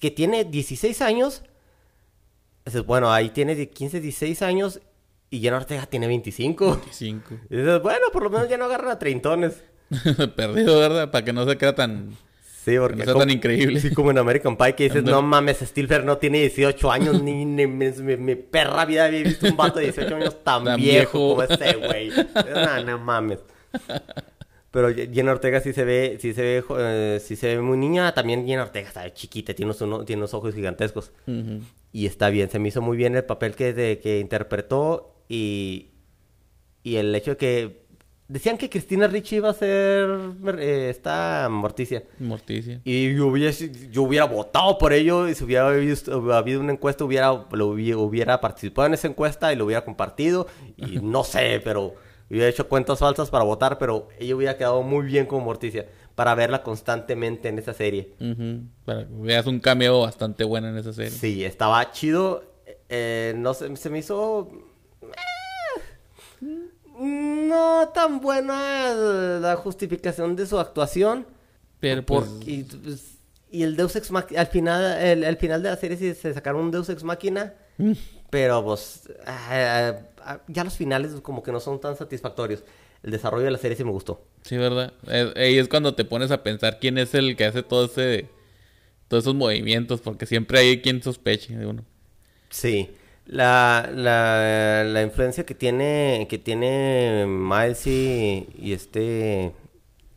que 0.00 0.10
tiene 0.10 0.44
16 0.44 1.00
años. 1.02 1.44
Dices, 2.72 2.86
bueno, 2.86 3.12
ahí 3.12 3.30
tiene 3.30 3.54
de 3.54 3.68
15, 3.68 4.00
16 4.00 4.42
años. 4.42 4.80
Y 5.28 5.40
Jenna 5.40 5.58
Ortega 5.58 5.86
tiene 5.86 6.06
25. 6.08 6.80
Cinco. 6.90 7.34
Y 7.50 7.56
dices, 7.56 7.80
bueno, 7.82 8.06
por 8.12 8.22
lo 8.24 8.30
menos 8.30 8.48
ya 8.48 8.56
no 8.56 8.64
agarran 8.66 8.90
a 8.90 8.98
treintones. 8.98 9.62
Perdido, 10.36 10.78
¿verdad? 10.78 11.10
Para 11.10 11.24
que 11.24 11.32
no 11.32 11.46
se 11.48 11.56
crea 11.56 11.74
tan... 11.74 12.16
Sí, 12.64 12.76
porque. 12.78 12.96
no 12.96 13.04
sea 13.04 13.12
como- 13.14 13.24
tan 13.24 13.30
increíble. 13.30 13.80
Sí, 13.80 13.90
como 13.94 14.10
en 14.10 14.18
American 14.18 14.56
Pie 14.56 14.74
que 14.74 14.84
dices, 14.84 15.02
no 15.02 15.22
mames, 15.22 15.58
Stilfer 15.60 16.04
no 16.04 16.18
tiene 16.18 16.40
18 16.40 16.92
años, 16.92 17.22
ni, 17.22 17.44
ni 17.46 17.66
mi, 17.66 17.90
mi- 17.90 18.16
mi 18.18 18.34
perra 18.34 18.84
vida 18.84 19.06
había 19.06 19.22
visto 19.22 19.46
un 19.46 19.56
vato 19.56 19.78
de 19.78 19.86
18 19.86 20.16
años 20.16 20.44
tan, 20.44 20.64
Tan 20.64 20.76
viejo, 20.78 21.36
viejo. 21.36 21.36
como 21.36 21.42
ese 21.42 21.76
güey. 21.76 22.10
No, 22.10 22.84
no 22.84 22.98
mames. 22.98 23.38
Pero 24.70 24.94
Jenna 24.94 25.32
Ortega 25.32 25.60
sí 25.60 25.72
se 25.72 25.84
ve, 25.84 26.18
sí 26.20 26.32
se 26.32 26.42
ve, 26.42 26.64
eh, 26.78 27.20
sí 27.20 27.34
se 27.34 27.56
ve 27.56 27.60
muy 27.60 27.76
niña. 27.76 28.14
También 28.14 28.46
Jenna 28.46 28.62
Ortega 28.62 28.88
está 28.88 29.12
chiquita, 29.12 29.52
tiene 29.52 29.70
unos, 29.70 29.80
uno- 29.80 30.04
tiene 30.04 30.20
unos 30.20 30.32
ojos 30.34 30.54
gigantescos. 30.54 31.10
Y 31.92 32.06
está 32.06 32.30
bien, 32.30 32.48
se 32.50 32.58
me 32.60 32.68
hizo 32.68 32.80
muy 32.80 32.96
bien 32.96 33.16
el 33.16 33.24
papel 33.24 33.56
que, 33.56 33.72
de- 33.72 33.98
que 33.98 34.20
interpretó 34.20 35.16
y, 35.28 35.88
y 36.84 36.96
el 36.96 37.14
hecho 37.14 37.32
de 37.32 37.36
que... 37.36 37.80
Decían 38.28 38.58
que 38.58 38.70
Cristina 38.70 39.08
Ricci 39.08 39.34
iba 39.36 39.50
a 39.50 39.54
ser 39.54 40.08
eh, 40.60 40.86
esta 40.88 41.48
Morticia. 41.50 42.04
Morticia. 42.20 42.80
Y 42.84 43.12
yo 43.16 43.26
hubiera, 43.26 43.50
yo 43.90 44.02
hubiera 44.04 44.24
votado 44.26 44.78
por 44.78 44.92
ello 44.92 45.28
y 45.28 45.34
si 45.34 45.42
hubiera 45.42 45.66
habido 46.38 46.60
una 46.60 46.70
encuesta, 46.70 47.04
hubiera, 47.04 47.46
lo 47.50 47.66
hubiera, 47.66 47.98
hubiera 47.98 48.40
participado 48.40 48.86
en 48.86 48.94
esa 48.94 49.08
encuesta 49.08 49.52
y 49.52 49.56
lo 49.56 49.64
hubiera 49.64 49.84
compartido. 49.84 50.46
Y 50.76 50.98
no 51.02 51.24
sé, 51.24 51.60
pero 51.64 51.96
hubiera 52.36 52.48
hecho 52.48 52.68
cuentas 52.68 52.98
falsas 53.00 53.28
para 53.30 53.44
votar, 53.44 53.78
pero 53.78 54.08
ella 54.18 54.36
hubiera 54.36 54.56
quedado 54.56 54.82
muy 54.82 55.04
bien 55.06 55.26
como 55.26 55.44
Morticia 55.44 55.86
para 56.14 56.34
verla 56.34 56.62
constantemente 56.62 57.48
en 57.48 57.58
esa 57.58 57.72
serie. 57.74 58.14
Ujú. 58.20 58.62
Para 58.84 59.06
que 59.06 59.12
veas 59.14 59.46
un 59.46 59.58
cameo 59.60 60.00
bastante 60.02 60.44
bueno 60.44 60.68
en 60.68 60.76
esa 60.78 60.92
serie. 60.92 61.10
Sí, 61.10 61.44
estaba 61.44 61.90
chido. 61.92 62.44
eh, 62.88 63.34
no 63.36 63.54
sé, 63.54 63.74
se 63.76 63.90
me 63.90 63.98
hizo... 63.98 64.48
eh, 65.02 65.06
No 66.98 67.88
tan 67.94 68.20
buena 68.20 68.92
la 69.40 69.56
justificación 69.56 70.36
de 70.36 70.46
su 70.46 70.58
actuación. 70.58 71.26
Pero 71.80 72.04
pues... 72.04 72.26
Por- 72.28 72.48
y, 72.48 72.64
pues, 72.64 73.16
y 73.50 73.62
el 73.64 73.74
Deus 73.76 73.96
Ex 73.96 74.10
Machina, 74.12 74.40
al 74.42 74.46
final, 74.46 75.00
el, 75.02 75.24
al 75.24 75.36
final 75.36 75.62
de 75.62 75.70
la 75.70 75.76
serie 75.76 75.96
sí 75.96 76.14
se 76.14 76.32
sacaron 76.34 76.60
un 76.62 76.70
Deus 76.70 76.88
Ex 76.88 77.02
Machina, 77.02 77.54
Mm. 77.80 77.92
pero 78.30 78.62
pues 78.64 79.08
ah, 79.26 79.94
ah, 80.22 80.40
ya 80.48 80.64
los 80.64 80.76
finales 80.76 81.12
como 81.22 81.42
que 81.42 81.50
no 81.52 81.60
son 81.60 81.80
tan 81.80 81.96
satisfactorios. 81.96 82.62
El 83.02 83.12
desarrollo 83.12 83.44
de 83.46 83.50
la 83.50 83.56
serie 83.58 83.76
sí 83.76 83.82
me 83.84 83.90
gustó. 83.92 84.26
Sí, 84.42 84.58
¿verdad? 84.58 84.92
Es, 85.08 85.34
ahí 85.36 85.56
es 85.56 85.68
cuando 85.68 85.94
te 85.94 86.04
pones 86.04 86.30
a 86.30 86.42
pensar 86.42 86.78
quién 86.78 86.98
es 86.98 87.14
el 87.14 87.34
que 87.36 87.46
hace 87.46 87.62
todo 87.62 87.86
ese... 87.86 88.28
Todos 89.08 89.24
esos 89.24 89.34
movimientos, 89.34 90.00
porque 90.02 90.26
siempre 90.26 90.58
hay 90.60 90.82
quien 90.82 91.02
sospeche 91.02 91.56
de 91.56 91.66
uno. 91.66 91.84
Sí. 92.50 92.90
La, 93.26 93.90
la, 93.94 94.84
la 94.84 95.02
influencia 95.02 95.44
que 95.46 95.54
tiene, 95.54 96.26
que 96.28 96.38
tiene 96.38 97.24
Miles 97.26 97.86
y, 97.86 98.46
y 98.58 98.72
este... 98.74 99.52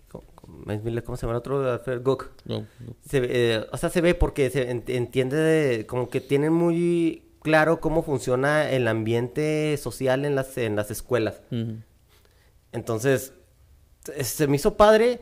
¿cómo, 0.10 0.25
cómo- 0.36 0.58
Miles 0.65 0.84
Miller, 0.84 1.03
¿cómo 1.03 1.15
se 1.17 1.22
llama 1.25 1.34
el 1.34 1.38
otro? 1.38 1.62
No, 2.46 2.60
no. 2.60 2.67
Se 3.10 3.20
ve, 3.22 3.27
eh, 3.32 3.65
o 3.72 3.77
sea, 3.77 3.89
se 3.89 4.01
ve 4.01 4.13
porque 4.13 4.50
se 4.50 4.70
en- 4.70 4.84
entiende 4.88 5.38
de- 5.38 5.86
como 5.88 6.10
que 6.10 6.20
tienen 6.22 6.51
muy 6.53 7.24
claro 7.43 7.79
cómo 7.79 8.01
funciona 8.03 8.69
el 8.71 8.88
ambiente 8.88 9.77
social 9.77 10.25
en 10.25 10.33
las, 10.35 10.57
en 10.57 10.75
las 10.75 10.89
escuelas. 10.89 11.41
Entonces, 12.71 13.33
se- 14.21 14.47
me 14.47 14.55
hizo 14.55 14.75
padre 14.75 15.19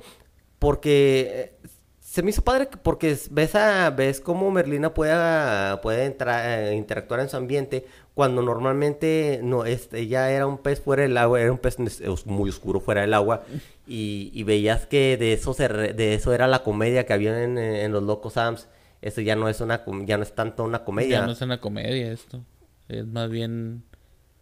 porque... 0.60 1.56
Se 2.00 2.22
me 2.24 2.32
hizo 2.32 2.42
padre 2.44 2.68
porque 2.84 3.18
ves, 3.30 3.56
a, 3.56 3.90
ves 3.92 4.20
cómo 4.20 4.52
Merlina 4.52 4.94
puede, 4.94 5.78
puede 5.78 6.04
entrar, 6.04 6.60
eh, 6.60 6.76
interactuar 6.76 7.22
en 7.22 7.30
su 7.30 7.38
ambiente 7.38 7.86
cuando 8.14 8.42
normalmente 8.42 9.40
no 9.42 9.64
este, 9.64 10.00
ella 10.00 10.30
era 10.30 10.46
un 10.46 10.58
pez 10.58 10.82
fuera 10.82 11.04
del 11.04 11.16
agua, 11.18 11.40
era 11.40 11.54
un 11.54 11.58
pez 11.58 11.78
muy 12.26 12.50
oscuro 12.50 12.82
fuera 12.82 13.00
del 13.00 13.14
agua 13.14 13.44
y, 13.88 14.30
y 14.34 14.44
veías 14.44 14.86
que 14.88 15.16
de 15.16 15.32
eso, 15.32 15.54
se 15.54 15.70
re- 15.70 15.94
de 15.94 16.14
eso 16.14 16.34
era 16.34 16.48
la 16.50 16.64
comedia 16.64 17.06
que 17.06 17.14
había 17.14 17.44
en, 17.46 17.58
en 17.58 17.94
Los 17.94 18.04
Locos 18.04 18.34
Sams 18.34 18.68
Eso 19.02 19.22
ya 19.22 19.36
no 19.36 19.50
es 19.50 19.60
una 19.62 19.84
ya 20.06 20.18
no 20.18 20.24
es 20.24 20.34
tanto 20.34 20.64
una 20.64 20.84
comedia. 20.84 21.20
Ya 21.22 21.26
no 21.26 21.32
es 21.32 21.42
una 21.42 21.60
comedia 21.60 22.12
esto. 22.12 22.44
Es 22.88 23.06
más 23.08 23.30
bien... 23.30 23.84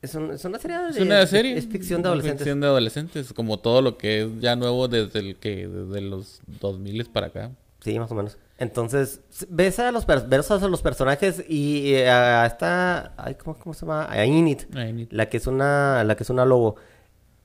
es, 0.02 0.16
un- 0.16 0.32
es 0.32 0.44
una 0.44 0.60
serie 0.60 0.78
de 0.80 0.90
Es 0.90 0.98
una 1.00 1.26
serie. 1.28 1.58
es 1.58 1.68
ficción 1.68 2.02
de 2.02 2.08
adolescentes. 2.10 2.40
ficción 2.42 2.60
de 2.62 2.68
adolescentes. 2.68 3.34
Como 3.34 3.60
todo 3.60 3.82
lo 3.82 3.98
que 3.98 4.24
es 4.24 4.28
ya 4.40 4.56
nuevo 4.56 4.88
desde 4.88 5.20
el 5.20 5.36
que... 5.38 5.68
Desde 5.68 6.02
los 6.02 6.42
2000 6.60 7.06
para 7.06 7.28
acá. 7.28 7.52
Sí, 7.82 7.98
más 7.98 8.12
o 8.12 8.16
menos. 8.16 8.38
Entonces, 8.58 9.22
ves 9.48 9.80
a 9.80 9.90
los, 9.94 10.06
ves 10.06 10.52
a 10.52 10.68
los 10.68 10.82
personajes 10.82 11.46
y 11.48 11.94
a 11.96 12.46
esta... 12.46 13.14
Ay, 13.16 13.36
¿cómo, 13.36 13.58
cómo 13.58 13.74
se 13.74 13.82
llama? 13.86 14.12
A 14.12 14.26
Init. 14.26 14.64
Ay, 14.76 14.92
ni- 14.92 15.08
La 15.12 15.30
que 15.30 15.38
es 15.38 15.48
una, 15.48 16.04
la 16.04 16.18
que 16.18 16.24
es 16.24 16.30
una 16.30 16.44
lobo. 16.44 16.76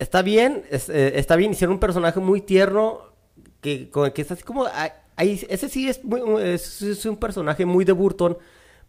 Está 0.00 0.22
bien, 0.22 0.64
es- 0.70 0.88
eh, 0.88 1.12
está 1.20 1.36
bien. 1.36 1.52
Hicieron 1.52 1.74
un 1.74 1.80
personaje 1.80 2.18
muy 2.18 2.40
tierno 2.40 2.98
que, 3.60 3.88
que 4.12 4.22
es 4.22 4.32
así 4.32 4.42
como, 4.42 4.64
ah, 4.66 4.92
ahí, 5.16 5.40
ese 5.48 5.68
sí 5.68 5.88
es, 5.88 6.04
muy, 6.04 6.20
es, 6.42 6.82
es 6.82 7.04
un 7.06 7.16
personaje 7.16 7.64
muy 7.66 7.84
de 7.84 7.92
Burton 7.92 8.36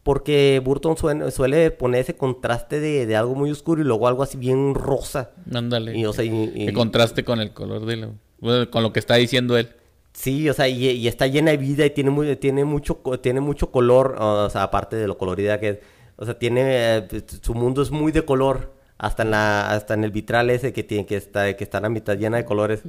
porque 0.04 0.62
Burton 0.64 0.96
suene- 0.98 1.32
suele 1.32 1.72
poner 1.72 2.02
ese 2.02 2.16
contraste 2.16 2.80
de, 2.80 3.06
de 3.08 3.16
algo 3.16 3.34
muy 3.36 3.50
oscuro 3.50 3.82
y 3.82 3.86
luego 3.86 4.08
algo 4.08 4.22
así 4.24 4.38
bien 4.38 4.76
rosa. 4.76 5.32
Ándale. 5.54 5.98
Y, 5.98 6.06
o 6.06 6.14
sea, 6.14 6.24
y- 6.24 6.52
y- 6.54 6.66
Que 6.68 6.74
contraste 6.74 7.24
con 7.24 7.40
el 7.42 7.52
color 7.54 7.86
de 7.86 7.96
lo... 7.98 8.70
con 8.70 8.84
lo 8.84 8.94
que 8.94 9.00
está 9.00 9.16
diciendo 9.16 9.58
él. 9.58 9.70
Sí, 10.14 10.48
o 10.48 10.54
sea, 10.54 10.68
y, 10.70 10.88
y 10.92 11.08
está 11.08 11.28
llena 11.28 11.52
de 11.52 11.58
vida 11.58 11.86
y 11.86 11.90
tiene 11.90 12.10
muy, 12.12 12.36
tiene 12.38 12.64
mucho, 12.66 13.02
tiene 13.22 13.42
mucho 13.42 13.72
color, 13.72 14.16
o 14.20 14.50
sea, 14.50 14.64
aparte 14.64 14.96
de 14.96 15.08
lo 15.08 15.18
colorida 15.18 15.60
que 15.60 15.70
es. 15.70 15.80
O 16.18 16.24
sea, 16.26 16.38
tiene, 16.40 16.62
eh, 16.98 17.08
su 17.42 17.54
mundo 17.56 17.82
es 17.82 17.92
muy 17.92 18.12
de 18.14 18.24
color, 18.24 18.74
hasta 18.98 19.24
en 19.24 19.32
la, 19.32 19.72
hasta 19.72 19.94
en 19.96 20.06
el 20.06 20.12
vitral 20.12 20.50
ese 20.52 20.72
que 20.72 20.84
tiene, 20.84 21.06
que 21.06 21.18
está, 21.18 21.54
que 21.58 21.64
está 21.66 21.80
a 21.80 21.82
la 21.82 21.90
mitad 21.90 22.16
llena 22.18 22.38
de 22.38 22.46
colores. 22.46 22.84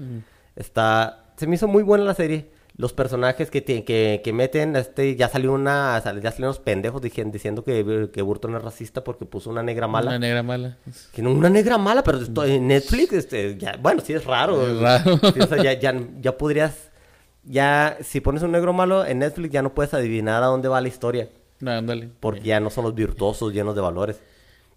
Está, 0.55 1.33
se 1.37 1.47
me 1.47 1.57
hizo 1.57 1.67
muy 1.67 1.83
buena 1.83 2.05
la 2.05 2.15
serie. 2.15 2.47
Los 2.79 2.93
personajes 2.93 3.51
que, 3.51 3.63
tiene- 3.63 3.85
que, 3.85 4.21
que 4.23 4.33
meten, 4.35 4.77
este, 4.77 5.17
ya 5.17 5.29
salió 5.31 5.53
una, 5.55 5.95
ya 5.99 6.03
salieron 6.03 6.45
unos 6.45 6.59
pendejos 6.59 7.01
diciendo 7.01 7.65
que, 7.65 8.11
que 8.13 8.21
Burton 8.23 8.55
es 8.57 8.63
racista 8.63 9.03
porque 9.03 9.25
puso 9.25 9.49
una 9.49 9.63
negra 9.63 9.89
mala. 9.89 10.11
Una 10.11 10.19
negra 10.19 10.43
mala. 10.43 10.77
Que 11.13 11.23
no, 11.23 11.31
una 11.33 11.49
negra 11.49 11.79
mala, 11.79 12.03
pero 12.05 12.19
esto- 12.19 12.45
en 12.45 12.67
Netflix, 12.69 13.13
este, 13.15 13.57
ya, 13.57 13.77
bueno, 13.81 14.03
sí 14.05 14.13
es 14.13 14.25
raro. 14.27 14.67
Es 14.67 14.79
raro. 14.79 15.17
Sí, 15.33 15.41
o 15.41 15.47
sea, 15.47 15.63
ya, 15.63 15.73
ya, 15.73 15.95
ya 16.21 16.37
podrías, 16.37 16.91
ya, 17.45 17.97
si 18.03 18.21
pones 18.21 18.43
un 18.43 18.53
negro 18.53 18.75
malo 18.75 19.07
en 19.07 19.21
Netflix, 19.21 19.53
ya 19.53 19.63
no 19.63 19.73
puedes 19.75 19.95
adivinar 19.95 20.43
a 20.43 20.47
dónde 20.47 20.69
va 20.69 20.81
la 20.83 20.89
historia, 20.89 21.31
No, 21.61 21.71
ándale. 21.71 22.11
porque 22.21 22.43
ya 22.43 22.61
no 22.61 22.69
son 22.69 22.85
los 22.85 22.95
virtuosos 22.95 23.55
llenos 23.55 23.75
de 23.75 23.81
valores. 23.81 24.21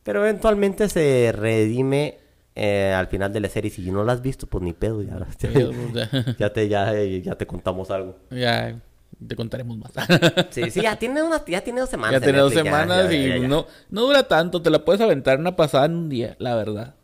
Pero 0.03 0.22
eventualmente 0.22 0.88
se 0.88 1.34
redime 1.36 2.18
eh, 2.62 2.94
al 2.94 3.08
final 3.08 3.32
de 3.32 3.39
la 3.39 3.48
serie. 3.48 3.72
Si 3.72 3.89
no 3.89 4.04
la 4.04 4.13
has 4.13 4.22
visto, 4.22 4.46
pues 4.46 4.62
ni 4.62 4.74
pedo, 4.74 5.01
ya, 5.01 5.18
ya, 5.39 6.36
ya 6.38 6.54
te, 6.54 6.68
ya, 6.68 6.94
ya 6.94 7.36
te 7.36 7.48
contamos 7.48 7.89
algo. 7.89 8.18
ya 8.30 8.78
te 9.25 9.36
contaremos 9.36 9.78
más. 9.78 9.92
Sí, 10.50 10.70
sí, 10.70 10.82
ya 10.82 10.98
tiene, 10.98 11.24
unas, 11.24 11.46
ya 11.46 11.62
tiene 11.62 11.80
dos 11.80 11.89
semanas. 11.89 12.12
ya 12.12 12.18
en 12.18 12.24
tiene 12.24 12.39
dos 12.39 12.54
semanas 12.54 13.13
y. 13.13 13.39
No, 13.48 13.66
no 13.89 14.01
dura 14.01 14.28
tanto. 14.28 14.62
Te 14.62 14.70
la 14.70 14.84
puedes 14.84 15.00
aventar 15.00 15.39
una 15.39 15.56
pasada 15.56 15.86
en 15.86 15.96
un 15.96 16.10
día, 16.10 16.36
la 16.39 16.56
verdad. 16.56 16.96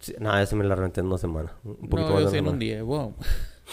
Sí, 0.00 0.14
no, 0.18 0.36
eso 0.38 0.54
me 0.54 0.64
la 0.64 0.74
renté 0.74 1.00
en 1.00 1.06
una 1.06 1.18
semana. 1.18 1.52
Un 1.64 1.88
poquito 1.88 2.10
No, 2.10 2.14
más 2.14 2.20
yo 2.24 2.26
de 2.26 2.32
sí 2.32 2.36
en 2.38 2.48
un 2.48 2.58
día. 2.58 2.82
Wow. 2.82 3.14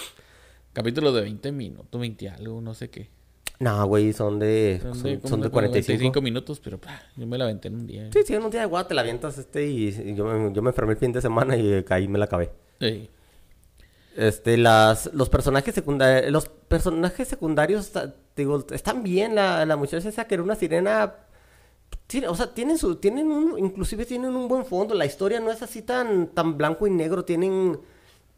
Capítulo 0.74 1.12
de 1.12 1.22
20 1.22 1.52
minutos, 1.52 2.00
20 2.00 2.30
algo, 2.30 2.62
no 2.62 2.74
sé 2.74 2.90
qué. 2.90 3.10
No, 3.60 3.86
güey, 3.88 4.12
son 4.14 4.38
de, 4.40 4.80
Son 4.82 4.96
son, 4.96 5.04
de, 5.04 5.14
son 5.22 5.30
como 5.30 5.38
de 5.44 5.48
de 5.48 5.52
45. 5.52 6.22
minutos, 6.22 6.60
pero 6.60 6.78
bah, 6.78 7.02
yo 7.16 7.26
me 7.26 7.38
la 7.38 7.46
aventé 7.46 7.70
en 7.70 7.76
un 7.76 7.88
día. 7.88 8.10
Sí, 8.12 8.20
sí, 8.26 8.34
en 8.34 8.44
un 8.44 8.52
día 8.52 8.62
de 8.62 8.66
guada 8.68 8.88
te 8.88 8.94
la 8.94 9.02
avientas 9.02 9.38
este 9.38 9.66
y, 9.68 9.88
y 9.88 10.14
yo, 10.16 10.26
me, 10.26 10.54
yo 10.54 10.62
me 10.62 10.70
enfermé 10.72 10.94
el 10.94 10.98
fin 11.00 11.12
de 11.14 11.22
semana 11.22 11.56
y 11.56 11.66
eh, 11.74 11.86
ahí 11.90 12.08
me 12.08 12.20
la 12.20 12.26
acabé. 12.26 12.52
Sí. 12.80 13.10
Este, 14.18 14.58
las, 14.58 15.10
los 15.14 15.30
personajes 15.30 15.76
secundarios, 15.76 16.32
los 16.32 16.48
personajes 16.48 17.28
secundarios, 17.28 17.92
digo, 18.36 18.66
están 18.72 19.04
bien, 19.04 19.36
la, 19.36 19.66
la 19.66 19.76
muchacha 19.76 20.08
esa 20.08 20.26
que 20.26 20.36
era 20.36 20.44
una 20.44 20.56
sirena, 20.56 21.16
tiene- 22.08 22.30
o 22.30 22.36
sea, 22.36 22.54
tienen 22.54 22.78
su, 22.78 22.96
tienen 22.96 23.28
un, 23.30 23.60
inclusive 23.60 24.06
tienen 24.06 24.34
un 24.36 24.48
buen 24.48 24.66
fondo, 24.66 24.96
la 24.96 25.06
historia 25.06 25.40
no 25.42 25.52
es 25.52 25.62
así 25.62 25.82
tan, 25.82 26.28
tan 26.28 26.58
blanco 26.58 26.88
y 26.88 26.92
negro, 26.92 27.26
tienen, 27.26 27.78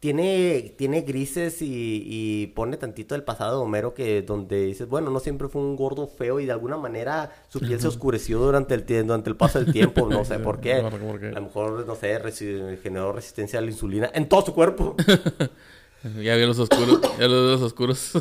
tiene, 0.00 0.74
tiene 0.76 1.00
grises 1.02 1.60
y, 1.62 2.02
y 2.06 2.46
pone 2.48 2.76
tantito 2.76 3.14
del 3.14 3.24
pasado 3.24 3.58
de 3.58 3.64
Homero 3.64 3.94
que 3.94 4.22
donde 4.22 4.64
dices, 4.66 4.88
bueno, 4.88 5.10
no 5.10 5.18
siempre 5.20 5.48
fue 5.48 5.60
un 5.62 5.74
gordo 5.76 6.06
feo 6.06 6.38
y 6.40 6.46
de 6.46 6.52
alguna 6.52 6.76
manera 6.76 7.32
su 7.48 7.58
piel 7.60 7.80
se 7.80 7.88
oscureció 7.88 8.38
durante 8.38 8.74
el, 8.74 8.84
durante 9.06 9.30
el 9.30 9.36
paso 9.36 9.58
del 9.62 9.72
tiempo, 9.72 10.08
no 10.08 10.24
sé 10.24 10.38
por 10.40 10.60
qué. 10.60 10.82
No. 10.82 10.88
A 10.88 10.90
lo 11.40 11.42
mejor, 11.42 11.84
no 11.86 11.94
sé, 11.96 12.22
resi- 12.22 12.78
generó 12.82 13.12
resistencia 13.12 13.58
a 13.58 13.62
la 13.62 13.70
insulina 13.70 14.10
en 14.14 14.28
todo 14.28 14.42
su 14.46 14.54
cuerpo. 14.54 14.94
Ya 16.22 16.36
vi 16.36 16.46
los 16.46 16.56
oscuros. 16.60 17.00
ya 17.18 17.26
los, 17.26 17.60
los 17.60 17.60
oscuros. 17.60 17.98
Sí. 17.98 18.20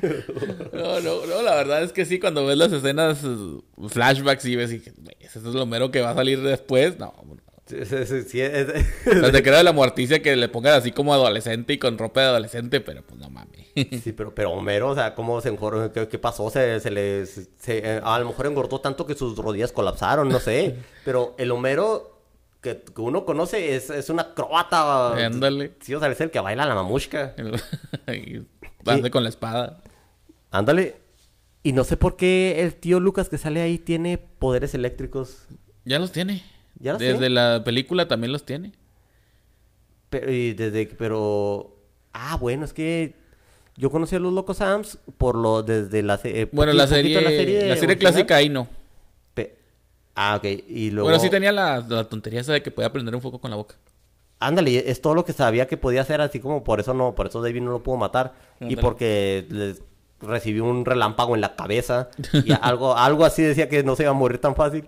no, 0.72 1.00
no, 1.00 1.26
no, 1.26 1.42
la 1.42 1.54
verdad 1.56 1.82
es 1.82 1.92
que 1.92 2.04
sí, 2.04 2.18
cuando 2.20 2.46
ves 2.46 2.56
las 2.56 2.72
escenas, 2.72 3.22
eh, 3.24 3.58
flashbacks 3.88 4.44
y 4.44 4.56
ves 4.56 4.72
y 4.72 4.80
que, 4.80 4.92
"Güey, 4.92 5.09
eso 5.36 5.48
es 5.48 5.54
lo 5.54 5.66
mero 5.66 5.90
que 5.90 6.00
va 6.00 6.10
a 6.10 6.14
salir 6.14 6.40
después. 6.42 6.98
No, 6.98 7.14
no. 7.26 7.36
Sí, 7.66 7.76
sí, 7.84 8.04
sí, 8.04 8.22
sí, 8.22 8.40
es- 8.40 8.66
O 9.06 9.20
sea, 9.20 9.30
te 9.30 9.44
creo 9.44 9.56
de 9.58 9.62
la 9.62 9.72
muerticia 9.72 10.20
que 10.20 10.34
le 10.34 10.48
pongan 10.48 10.74
así 10.74 10.90
como 10.90 11.14
adolescente 11.14 11.74
y 11.74 11.78
con 11.78 11.98
ropa 11.98 12.20
de 12.22 12.26
adolescente, 12.26 12.80
pero 12.80 13.02
pues 13.06 13.20
no 13.20 13.30
mames. 13.30 13.68
Sí, 14.02 14.10
pero, 14.12 14.34
pero 14.34 14.50
Homero, 14.50 14.88
o 14.88 14.94
sea, 14.96 15.14
¿cómo 15.14 15.40
se 15.40 15.50
engordó? 15.50 15.92
¿Qué, 15.92 16.08
qué 16.08 16.18
pasó? 16.18 16.50
Se, 16.50 16.80
se 16.80 16.90
le... 16.90 17.26
se- 17.26 17.48
eh, 17.68 18.00
a 18.02 18.18
lo 18.18 18.24
mejor 18.26 18.46
engordó 18.46 18.80
tanto 18.80 19.06
que 19.06 19.14
sus 19.14 19.38
rodillas 19.38 19.70
colapsaron, 19.70 20.28
no 20.28 20.40
sé. 20.40 20.74
Pero 21.04 21.36
el 21.38 21.52
Homero 21.52 22.16
que, 22.60 22.82
que 22.82 23.00
uno 23.00 23.24
conoce 23.24 23.76
es, 23.76 23.88
es 23.90 24.10
una 24.10 24.34
croata. 24.34 25.14
Ándale. 25.24 25.74
Sí, 25.80 25.94
o 25.94 26.00
sea, 26.00 26.08
es 26.10 26.20
el 26.20 26.32
que 26.32 26.40
baila 26.40 26.66
la 26.66 26.74
mamushka. 26.74 27.36
Y 28.12 28.42
ande 28.84 29.10
con 29.12 29.22
la 29.22 29.28
espada. 29.28 29.80
Ándale. 30.50 30.96
Y 31.62 31.72
no 31.72 31.84
sé 31.84 31.96
por 31.96 32.16
qué 32.16 32.62
el 32.62 32.74
tío 32.74 33.00
Lucas 33.00 33.28
que 33.28 33.36
sale 33.38 33.60
ahí 33.60 33.78
tiene 33.78 34.18
poderes 34.18 34.74
eléctricos. 34.74 35.46
Ya 35.84 35.98
los 35.98 36.12
tiene. 36.12 36.42
¿Ya 36.78 36.92
los 36.92 37.00
Desde 37.00 37.12
tiene? 37.18 37.30
la 37.30 37.62
película 37.64 38.08
también 38.08 38.32
los 38.32 38.44
tiene. 38.46 38.72
Pero, 40.08 40.32
y 40.32 40.54
desde, 40.54 40.86
pero... 40.86 41.76
Ah, 42.12 42.36
bueno, 42.40 42.64
es 42.64 42.72
que... 42.72 43.14
Yo 43.76 43.90
conocí 43.90 44.16
a 44.16 44.18
los 44.18 44.32
Locos 44.32 44.58
Sams 44.58 44.98
por 45.18 45.36
lo... 45.36 45.62
Desde 45.62 46.02
la... 46.02 46.18
eh, 46.24 46.48
Bueno, 46.52 46.72
la 46.72 46.86
serie, 46.86 47.20
la 47.20 47.30
serie, 47.30 47.70
original. 47.72 47.98
clásica 47.98 48.36
ahí 48.36 48.48
no. 48.48 48.66
Pe- 49.34 49.56
Ah, 50.14 50.36
ok. 50.36 50.44
Y 50.68 50.90
luego... 50.90 51.08
Bueno, 51.08 51.22
sí 51.22 51.30
tenía 51.30 51.52
la, 51.52 51.84
la 51.88 52.04
tontería 52.08 52.40
esa 52.40 52.52
de 52.52 52.62
que 52.62 52.70
podía 52.70 52.92
prender 52.92 53.14
un 53.14 53.20
foco 53.22 53.38
con 53.40 53.50
la 53.50 53.56
boca. 53.56 53.76
Ándale, 54.38 54.90
es 54.90 55.00
todo 55.02 55.14
lo 55.14 55.24
que 55.26 55.32
sabía 55.34 55.66
que 55.66 55.76
podía 55.76 56.00
hacer, 56.00 56.20
así 56.22 56.40
como 56.40 56.64
por 56.64 56.80
eso 56.80 56.94
no, 56.94 57.14
por 57.14 57.26
eso 57.26 57.42
David 57.42 57.60
no 57.60 57.70
lo 57.72 57.82
pudo 57.82 57.96
matar. 57.98 58.34
Y 58.60 58.76
porque 58.76 59.46
les 59.50 59.82
recibió 60.20 60.64
un 60.64 60.84
relámpago 60.84 61.34
en 61.34 61.40
la 61.40 61.56
cabeza. 61.56 62.10
Y 62.44 62.52
algo, 62.60 62.96
algo 62.96 63.24
así 63.24 63.42
decía 63.42 63.68
que 63.68 63.82
no 63.82 63.96
se 63.96 64.04
iba 64.04 64.10
a 64.10 64.14
morir 64.14 64.38
tan 64.38 64.54
fácil. 64.54 64.86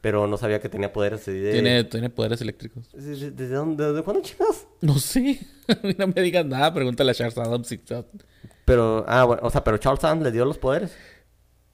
Pero 0.00 0.28
no 0.28 0.36
sabía 0.36 0.60
que 0.60 0.68
tenía 0.68 0.92
poderes 0.92 1.26
de... 1.26 1.50
Tiene, 1.52 1.82
tiene 1.82 2.08
poderes 2.08 2.40
eléctricos. 2.40 2.88
¿Desde, 2.92 3.32
desde 3.32 3.54
dónde? 3.56 3.84
¿Desde 3.88 4.02
cuándo 4.04 4.22
chingas? 4.22 4.66
No 4.80 4.96
sé. 4.98 5.40
no 5.98 6.06
me 6.06 6.22
digas 6.22 6.46
nada. 6.46 6.72
Pregúntale 6.72 7.10
a 7.10 7.14
Charles 7.14 7.36
Adams. 7.36 7.72
y- 7.72 7.80
Pero, 8.64 9.04
ah, 9.08 9.24
bueno, 9.24 9.42
o 9.44 9.50
sea, 9.50 9.64
pero 9.64 9.76
Charles 9.78 10.00
Sand 10.00 10.22
le 10.22 10.30
dio 10.30 10.44
los 10.44 10.56
poderes. 10.56 10.96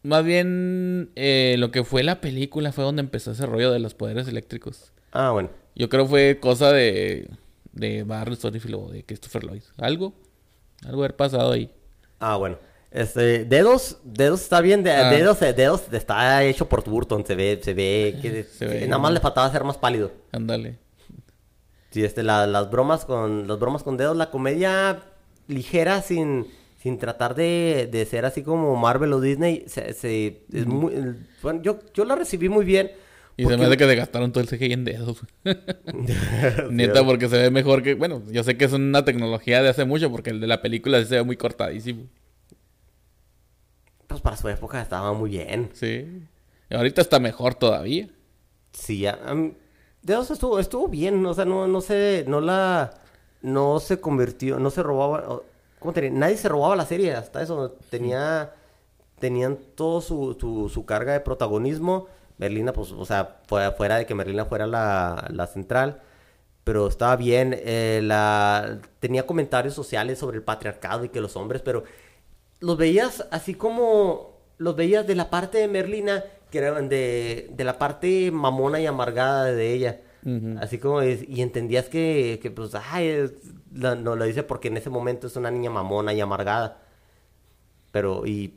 Más 0.03 0.25
bien, 0.25 1.11
eh, 1.17 1.57
lo 1.59 1.71
que 1.71 1.85
fue 1.85 2.03
la 2.03 2.23
película 2.23 2.73
fue 2.73 2.85
donde 2.85 3.01
empezó 3.01 3.33
ese 3.33 3.45
rollo 3.45 3.71
de 3.71 3.79
los 3.79 3.95
poderes 3.95 4.27
eléctricos. 4.27 4.93
Ah, 5.13 5.31
bueno. 5.31 5.51
Yo 5.75 5.91
creo 5.91 6.07
fue 6.07 6.39
cosa 6.41 6.73
de, 6.73 7.29
de 7.73 8.05
Barry 8.05 8.37
Sonnenfeld 8.37 8.75
o 8.75 8.89
de 8.91 9.05
Christopher 9.05 9.45
Lloyd. 9.45 9.63
Algo. 9.77 10.15
Algo 10.87 11.03
haber 11.03 11.17
pasado 11.17 11.53
ahí. 11.53 11.71
Ah, 12.21 12.37
bueno. 12.37 12.57
Este, 12.95 13.45
dedos, 13.45 13.99
dedos 14.05 14.41
está 14.43 14.61
bien, 14.61 14.85
de- 14.85 14.93
Ah. 14.93 15.11
dedos, 15.11 15.43
eh, 15.43 15.53
dedos 15.53 15.83
está 15.93 16.45
hecho 16.45 16.69
por 16.69 16.89
Burton, 16.89 17.27
se 17.27 17.35
ve, 17.35 17.61
se 17.61 17.75
ve 17.75 18.17
que 18.23 18.45
Se 18.45 18.67
que 18.67 18.73
ve. 18.73 18.87
nada 18.87 18.99
más 19.03 19.13
le 19.13 19.19
faltaba 19.21 19.51
ser 19.51 19.65
más 19.65 19.77
pálido. 19.77 20.13
Ándale. 20.33 20.79
Sí, 21.91 22.05
este, 22.05 22.23
la- 22.23 22.47
las 22.47 22.71
bromas 22.71 23.05
con, 23.05 23.49
las 23.49 23.59
bromas 23.59 23.83
con 23.83 23.97
dedos, 23.97 24.17
la 24.17 24.31
comedia 24.31 25.03
ligera 25.49 26.03
sin, 26.03 26.47
sin 26.81 26.99
tratar 26.99 27.35
de, 27.35 27.89
de 27.91 28.07
ser 28.07 28.25
así 28.27 28.43
como 28.45 28.77
Marvel 28.77 29.13
o 29.13 29.21
Disney, 29.21 29.65
se, 29.67 29.93
se- 29.93 30.45
es 30.53 30.65
muy, 30.67 30.95
el- 30.95 31.17
bueno, 31.43 31.63
yo, 31.63 31.81
yo 31.95 32.05
la 32.05 32.15
recibí 32.15 32.49
muy 32.49 32.65
bien. 32.65 32.93
Y 33.37 33.43
se 33.43 33.49
me 33.49 33.57
porque- 33.57 33.67
hace 33.67 33.77
que 33.77 33.87
se 33.89 33.97
gastaron 33.97 34.31
todo 34.31 34.41
el 34.45 34.49
CGI 34.49 34.73
en 34.73 34.85
dedos. 34.85 35.21
Neta, 36.71 37.05
porque 37.05 37.29
se 37.29 37.39
ve 37.39 37.51
mejor 37.51 37.83
que... 37.83 37.95
Bueno, 37.95 38.23
yo 38.31 38.45
sé 38.45 38.57
que 38.57 38.65
es 38.67 38.73
una 38.73 39.05
tecnología 39.05 39.63
de 39.63 39.69
hace 39.71 39.85
mucho 39.85 40.11
porque 40.13 40.31
el 40.31 40.41
de 40.41 40.47
la 40.47 40.63
película 40.63 41.01
sí 41.01 41.07
se 41.07 41.17
ve 41.17 41.23
muy 41.25 41.37
cortadísimo. 41.37 42.05
Pues 44.15 44.23
para 44.23 44.37
su 44.37 44.49
época 44.49 44.81
estaba 44.81 45.13
muy 45.13 45.31
bien. 45.31 45.71
Sí. 45.73 46.23
Y 46.71 46.75
ahorita 46.75 47.01
está 47.01 47.19
mejor 47.19 47.57
todavía. 47.57 48.07
Sí, 48.73 49.01
ya, 49.01 49.19
am, 49.27 49.55
dedos 50.03 50.31
estuvo, 50.31 50.61
estuvo 50.61 50.87
bien, 50.87 51.27
o 51.27 51.35
sea, 51.35 51.45
no, 51.45 51.67
no 51.67 51.81
se, 51.81 52.25
no 52.29 52.41
la, 52.41 52.95
no 53.43 53.81
se 53.81 54.01
convirtió, 54.01 54.61
no 54.61 54.71
se 54.71 54.85
robaba, 54.85 55.43
¿cómo 55.81 55.93
te? 55.93 56.11
Nadie 56.13 56.37
se 56.37 56.49
robaba 56.49 56.77
la 56.77 56.87
serie, 56.87 57.13
hasta 57.15 57.43
eso, 57.43 57.77
tenía, 57.91 58.53
tenían 59.19 59.59
todo 59.75 60.01
su, 60.01 60.37
su, 60.39 60.69
su 60.69 60.85
carga 60.87 61.13
de 61.13 61.21
protagonismo, 61.21 62.07
Merlina, 62.39 62.73
pues, 62.73 62.93
o 62.93 63.05
sea, 63.05 63.41
fuera, 63.49 63.73
fuera 63.73 63.97
de 63.97 64.07
que 64.07 64.15
Merlina 64.15 64.45
fuera 64.45 64.67
la, 64.69 65.27
la 65.31 65.47
central, 65.49 66.03
pero 66.63 66.87
estaba 66.87 67.17
bien. 67.17 67.53
eh, 67.59 68.01
la... 68.03 68.79
Tenía 69.01 69.27
comentarios 69.27 69.75
sociales 69.75 70.19
sobre 70.19 70.37
el 70.39 70.45
patriarcado 70.45 71.05
y 71.05 71.09
que 71.11 71.21
los 71.21 71.37
hombres, 71.37 71.63
pero 71.63 71.85
los 72.61 72.77
veías 72.77 73.27
así 73.31 73.55
como 73.55 74.39
los 74.59 74.77
veías 74.77 75.07
de 75.07 75.15
la 75.15 75.31
parte 75.31 75.59
de 75.59 75.69
Merlina, 75.69 76.25
que 76.51 76.59
eran 76.59 76.89
de, 76.89 77.49
de 77.53 77.65
la 77.65 77.79
parte 77.79 78.31
mamona 78.31 78.81
y 78.81 78.87
amargada 78.87 79.45
de 79.47 79.73
ella. 79.73 80.01
Así 80.59 80.79
como, 80.79 81.03
es- 81.03 81.29
y 81.29 81.43
entendías 81.43 81.89
que, 81.91 82.39
que 82.41 82.51
pues, 82.51 82.71
ay, 82.75 83.07
es- 83.09 83.33
la- 83.75 83.95
no 83.97 84.17
lo 84.17 84.25
dice 84.25 84.43
porque 84.43 84.69
en 84.69 84.77
ese 84.79 84.89
momento 84.89 85.27
es 85.27 85.37
una 85.37 85.51
niña 85.51 85.69
mamona 85.71 86.15
y 86.15 86.21
amargada. 86.21 86.81
Pero, 87.93 88.27
y, 88.27 88.55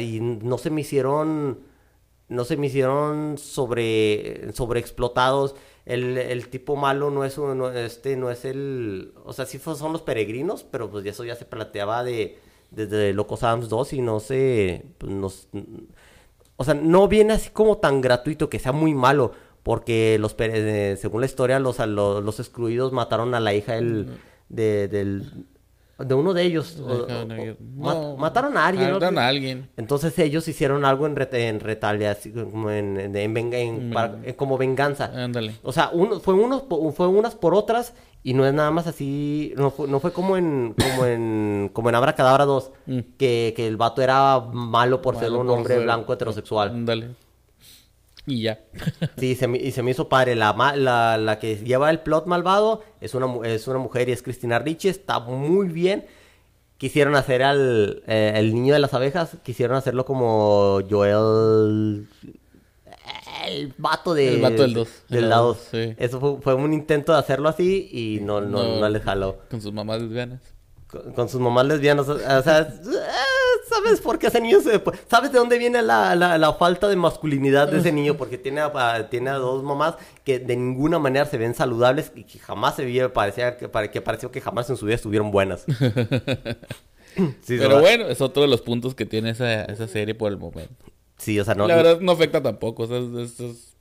y 0.00 0.20
no 0.20 0.58
se 0.58 0.70
me 0.70 0.82
hicieron, 0.82 1.60
no 2.28 2.44
se 2.44 2.56
me 2.56 2.66
hicieron 2.66 3.38
sobre, 3.38 4.52
sobreexplotados. 4.52 5.54
El, 5.84 6.18
el 6.18 6.48
tipo 6.48 6.76
malo 6.76 7.10
no 7.10 7.24
es, 7.24 7.38
un- 7.38 7.56
no, 7.58 7.70
este, 7.70 8.16
no 8.16 8.30
es 8.30 8.44
el, 8.44 9.14
o 9.24 9.32
sea, 9.32 9.46
sí 9.46 9.58
son 9.58 9.92
los 9.92 10.02
peregrinos, 10.02 10.64
pero 10.64 10.90
pues 10.90 11.06
eso 11.06 11.24
ya 11.24 11.36
se 11.36 11.44
planteaba 11.44 12.02
de, 12.04 12.38
desde 12.76 13.12
Locos 13.12 13.42
Adams 13.42 13.68
2 13.68 13.92
y 13.94 14.00
no 14.02 14.20
sé, 14.20 14.84
pues, 14.98 15.10
no 15.10 15.26
s- 15.26 15.48
o 16.56 16.64
sea, 16.64 16.74
no 16.74 17.08
viene 17.08 17.32
así 17.34 17.50
como 17.50 17.78
tan 17.78 18.00
gratuito 18.00 18.48
que 18.48 18.58
sea 18.58 18.72
muy 18.72 18.94
malo, 18.94 19.32
porque 19.62 20.16
los 20.20 20.34
eh, 20.38 20.96
según 21.00 21.20
la 21.22 21.26
historia 21.26 21.58
los, 21.58 21.80
a 21.80 21.86
lo- 21.86 22.20
los, 22.20 22.38
excluidos 22.38 22.92
mataron 22.92 23.34
a 23.34 23.40
la 23.40 23.52
hija 23.54 23.74
del, 23.74 24.18
de, 24.48 24.88
del, 24.88 25.46
de 25.98 26.14
uno 26.14 26.34
de 26.34 26.42
ellos. 26.42 26.78
o- 26.80 26.84
o- 26.86 27.22
o- 27.22 27.26
ma- 27.76 27.94
No, 27.94 28.16
mataron 28.16 28.56
a 28.56 28.66
alguien. 28.66 28.88
¿no? 28.88 28.94
Mataron 28.94 29.18
a 29.18 29.26
alguien. 29.28 29.68
Entonces 29.76 30.18
ellos 30.18 30.46
hicieron 30.48 30.84
algo 30.84 31.06
en, 31.06 31.16
reta- 31.16 31.38
en 31.38 31.60
retaliación, 31.60 32.50
como, 32.50 32.70
en, 32.70 32.98
en- 33.00 33.16
en 33.16 33.34
venga- 33.34 33.58
en- 33.58 33.90
para- 33.92 34.16
eh, 34.24 34.34
como 34.34 34.58
venganza. 34.58 35.10
Ándale. 35.14 35.54
O 35.62 35.72
sea, 35.72 35.90
uno, 35.92 36.20
fue, 36.20 36.34
unos, 36.34 36.64
fue 36.94 37.06
unas 37.08 37.34
por 37.34 37.54
otras 37.54 37.94
y 38.22 38.34
no 38.34 38.44
es 38.44 38.52
nada 38.52 38.70
más 38.72 38.86
así, 38.86 39.54
no 39.56 39.70
fue, 39.70 39.86
no 39.88 40.00
fue 40.00 40.12
como 40.12 40.36
en 40.36 40.74
como 40.80 41.06
en 41.06 41.70
como 41.72 41.88
en 41.88 41.94
Abracadabra 41.94 42.44
2, 42.44 42.72
Mm. 42.86 42.98
que, 43.16 43.54
que 43.56 43.66
el 43.68 43.76
vato 43.76 44.02
era 44.02 44.40
malo 44.52 45.00
por 45.00 45.16
ser 45.16 45.30
un 45.32 45.46
por 45.46 45.56
hombre 45.58 45.74
ser- 45.76 45.84
blanco 45.84 46.12
heterosexual. 46.12 46.70
Ándale. 46.70 47.10
Y 48.26 48.42
ya. 48.42 48.60
Sí, 49.18 49.34
se 49.36 49.46
me- 49.46 49.58
y 49.58 49.70
se 49.72 49.82
me 49.82 49.92
hizo 49.92 50.08
padre. 50.08 50.34
La, 50.34 50.52
la, 50.76 51.16
la 51.18 51.38
que 51.38 51.56
lleva 51.56 51.90
el 51.90 52.00
plot 52.00 52.26
malvado 52.26 52.82
es 53.00 53.14
una, 53.14 53.26
es 53.46 53.66
una 53.68 53.78
mujer 53.78 54.08
y 54.08 54.12
es 54.12 54.22
Cristina 54.22 54.58
Ricci. 54.58 54.88
Está 54.88 55.20
muy 55.20 55.68
bien. 55.68 56.06
Quisieron 56.78 57.14
hacer 57.16 57.42
al 57.42 58.02
eh, 58.06 58.32
el 58.36 58.52
niño 58.54 58.74
de 58.74 58.80
las 58.80 58.92
abejas. 58.94 59.36
Quisieron 59.42 59.76
hacerlo 59.76 60.04
como 60.04 60.80
Joel. 60.90 62.06
El 63.46 63.72
vato 63.78 64.12
de. 64.12 64.34
El 64.34 64.42
vato 64.42 64.62
del 64.62 64.74
dos. 64.74 64.88
Del 65.08 65.32
sí. 65.70 65.94
Eso 65.98 66.18
fue, 66.20 66.36
fue 66.42 66.54
un 66.54 66.72
intento 66.74 67.12
de 67.12 67.18
hacerlo 67.18 67.48
así 67.48 67.88
y 67.92 68.20
no, 68.22 68.40
no, 68.40 68.62
No. 68.64 68.80
no 68.80 68.88
les 68.88 69.02
jaló. 69.02 69.38
Con 69.48 69.62
sus 69.62 69.72
mamás 69.72 70.02
lesbianas. 70.02 70.40
Con, 71.02 71.12
con 71.12 71.28
sus 71.28 71.40
mamás 71.40 71.66
lesbianas. 71.66 72.08
O 72.08 72.18
sea, 72.18 72.58
eh, 72.84 73.66
¿sabes 73.68 74.00
por 74.00 74.18
qué 74.18 74.28
ese 74.28 74.40
niño 74.40 74.60
se... 74.60 74.82
¿Sabes 75.10 75.32
de 75.32 75.38
dónde 75.38 75.58
viene 75.58 75.82
la, 75.82 76.14
la, 76.14 76.38
la 76.38 76.52
falta 76.54 76.88
de 76.88 76.96
masculinidad 76.96 77.68
de 77.68 77.78
ese 77.78 77.92
niño? 77.92 78.16
Porque 78.16 78.38
tiene 78.38 78.60
a, 78.60 79.08
tiene 79.10 79.30
a 79.30 79.34
dos 79.34 79.62
mamás 79.62 79.94
que 80.24 80.38
de 80.38 80.56
ninguna 80.56 80.98
manera 80.98 81.26
se 81.26 81.38
ven 81.38 81.54
saludables 81.54 82.12
y 82.14 82.24
que 82.24 82.38
jamás 82.38 82.76
se 82.76 82.84
vieron, 82.84 83.12
parecía 83.12 83.56
que, 83.56 83.68
pare- 83.68 83.90
que 83.90 84.00
pareció 84.00 84.30
que 84.30 84.40
jamás 84.40 84.68
en 84.70 84.76
su 84.76 84.86
vida 84.86 84.96
estuvieron 84.96 85.30
buenas. 85.30 85.64
Sí, 87.40 87.56
Pero 87.58 87.80
bueno, 87.80 88.04
es 88.08 88.20
otro 88.20 88.42
de 88.42 88.48
los 88.48 88.60
puntos 88.60 88.94
que 88.94 89.06
tiene 89.06 89.30
esa, 89.30 89.62
esa 89.64 89.88
serie 89.88 90.14
por 90.14 90.30
el 90.30 90.36
momento. 90.36 90.84
Sí, 91.16 91.40
o 91.40 91.44
sea, 91.46 91.54
no... 91.54 91.66
la 91.66 91.76
verdad 91.76 92.00
no 92.00 92.12
afecta 92.12 92.42
tampoco. 92.42 92.82
O 92.82 92.86
sea, 92.86 92.98
es- 92.98 93.40
es- 93.40 93.72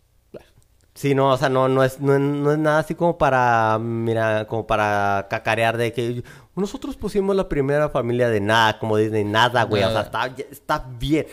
Sí, 0.94 1.14
no, 1.14 1.34
o 1.34 1.38
sea, 1.38 1.50
no, 1.50 1.68
no 1.68 1.84
es, 1.84 2.00
no, 2.00 2.18
no 2.18 2.54
es 2.54 2.58
nada 2.58 2.80
así 2.80 2.96
como 2.96 3.18
para, 3.18 3.78
mira, 3.82 4.48
como 4.48 4.66
para 4.66 5.28
cacarear 5.30 5.76
de 5.76 5.92
que 5.92 6.24
nosotros 6.56 6.96
pusimos 6.96 7.36
la 7.36 7.50
primera 7.50 7.90
familia 7.90 8.30
de 8.30 8.40
nada, 8.40 8.80
como 8.80 8.98
Disney, 8.98 9.24
nada, 9.24 9.64
güey, 9.64 9.84
o 9.84 9.92
sea, 9.92 10.02
está, 10.02 10.34
está 10.52 10.86
bien. 10.98 11.28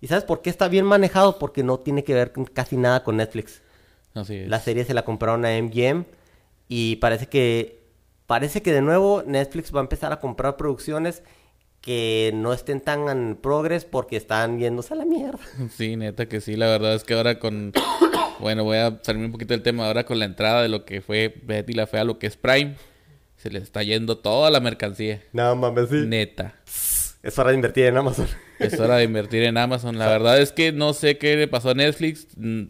¿Y 0.00 0.06
sabes 0.06 0.24
por 0.24 0.42
qué 0.42 0.50
está 0.50 0.68
bien 0.68 0.84
manejado? 0.84 1.38
Porque 1.38 1.62
no 1.62 1.78
tiene 1.78 2.04
que 2.04 2.14
ver 2.14 2.32
casi 2.52 2.76
nada 2.76 3.02
con 3.02 3.16
Netflix. 3.16 3.62
así 4.14 4.36
es. 4.36 4.48
La 4.48 4.60
serie 4.60 4.84
se 4.84 4.94
la 4.94 5.04
compraron 5.04 5.44
a 5.44 5.60
MGM 5.60 6.04
y 6.68 6.96
parece 6.96 7.26
que, 7.26 7.82
parece 8.26 8.62
que 8.62 8.72
de 8.72 8.82
nuevo 8.82 9.22
Netflix 9.26 9.74
va 9.74 9.80
a 9.80 9.82
empezar 9.82 10.12
a 10.12 10.20
comprar 10.20 10.56
producciones 10.56 11.22
que 11.80 12.32
no 12.34 12.52
estén 12.52 12.80
tan 12.80 13.08
en 13.08 13.36
progress 13.36 13.84
porque 13.84 14.16
están 14.16 14.58
yéndose 14.58 14.94
a 14.94 14.96
la 14.96 15.04
mierda. 15.04 15.40
Sí, 15.70 15.96
neta 15.96 16.26
que 16.26 16.40
sí. 16.40 16.56
La 16.56 16.66
verdad 16.66 16.94
es 16.94 17.04
que 17.04 17.14
ahora 17.14 17.38
con... 17.38 17.72
Bueno, 18.40 18.62
voy 18.62 18.76
a 18.76 19.00
salirme 19.02 19.26
un 19.26 19.32
poquito 19.32 19.52
del 19.52 19.64
tema. 19.64 19.88
Ahora 19.88 20.04
con 20.04 20.20
la 20.20 20.24
entrada 20.24 20.62
de 20.62 20.68
lo 20.68 20.84
que 20.84 21.00
fue 21.00 21.34
Betty 21.42 21.72
la 21.72 21.88
Fea, 21.88 22.04
lo 22.04 22.20
que 22.20 22.28
es 22.28 22.36
Prime, 22.36 22.76
se 23.38 23.50
le 23.50 23.60
está 23.60 23.82
yendo 23.82 24.18
toda 24.18 24.50
la 24.50 24.60
mercancía. 24.60 25.22
No 25.32 25.56
mames, 25.56 25.88
sí. 25.88 26.04
Neta. 26.06 26.54
Es 27.22 27.38
hora 27.38 27.50
de 27.50 27.56
invertir 27.56 27.86
en 27.86 27.96
Amazon. 27.96 28.26
Es 28.58 28.78
hora 28.78 28.96
de 28.96 29.04
invertir 29.04 29.44
en 29.44 29.56
Amazon. 29.56 29.96
La 29.96 30.08
verdad 30.10 30.40
es 30.40 30.52
que 30.52 30.72
no 30.72 30.92
sé 30.92 31.18
qué 31.18 31.36
le 31.36 31.48
pasó 31.48 31.70
a 31.70 31.74
Netflix. 31.74 32.26
Mm, 32.36 32.64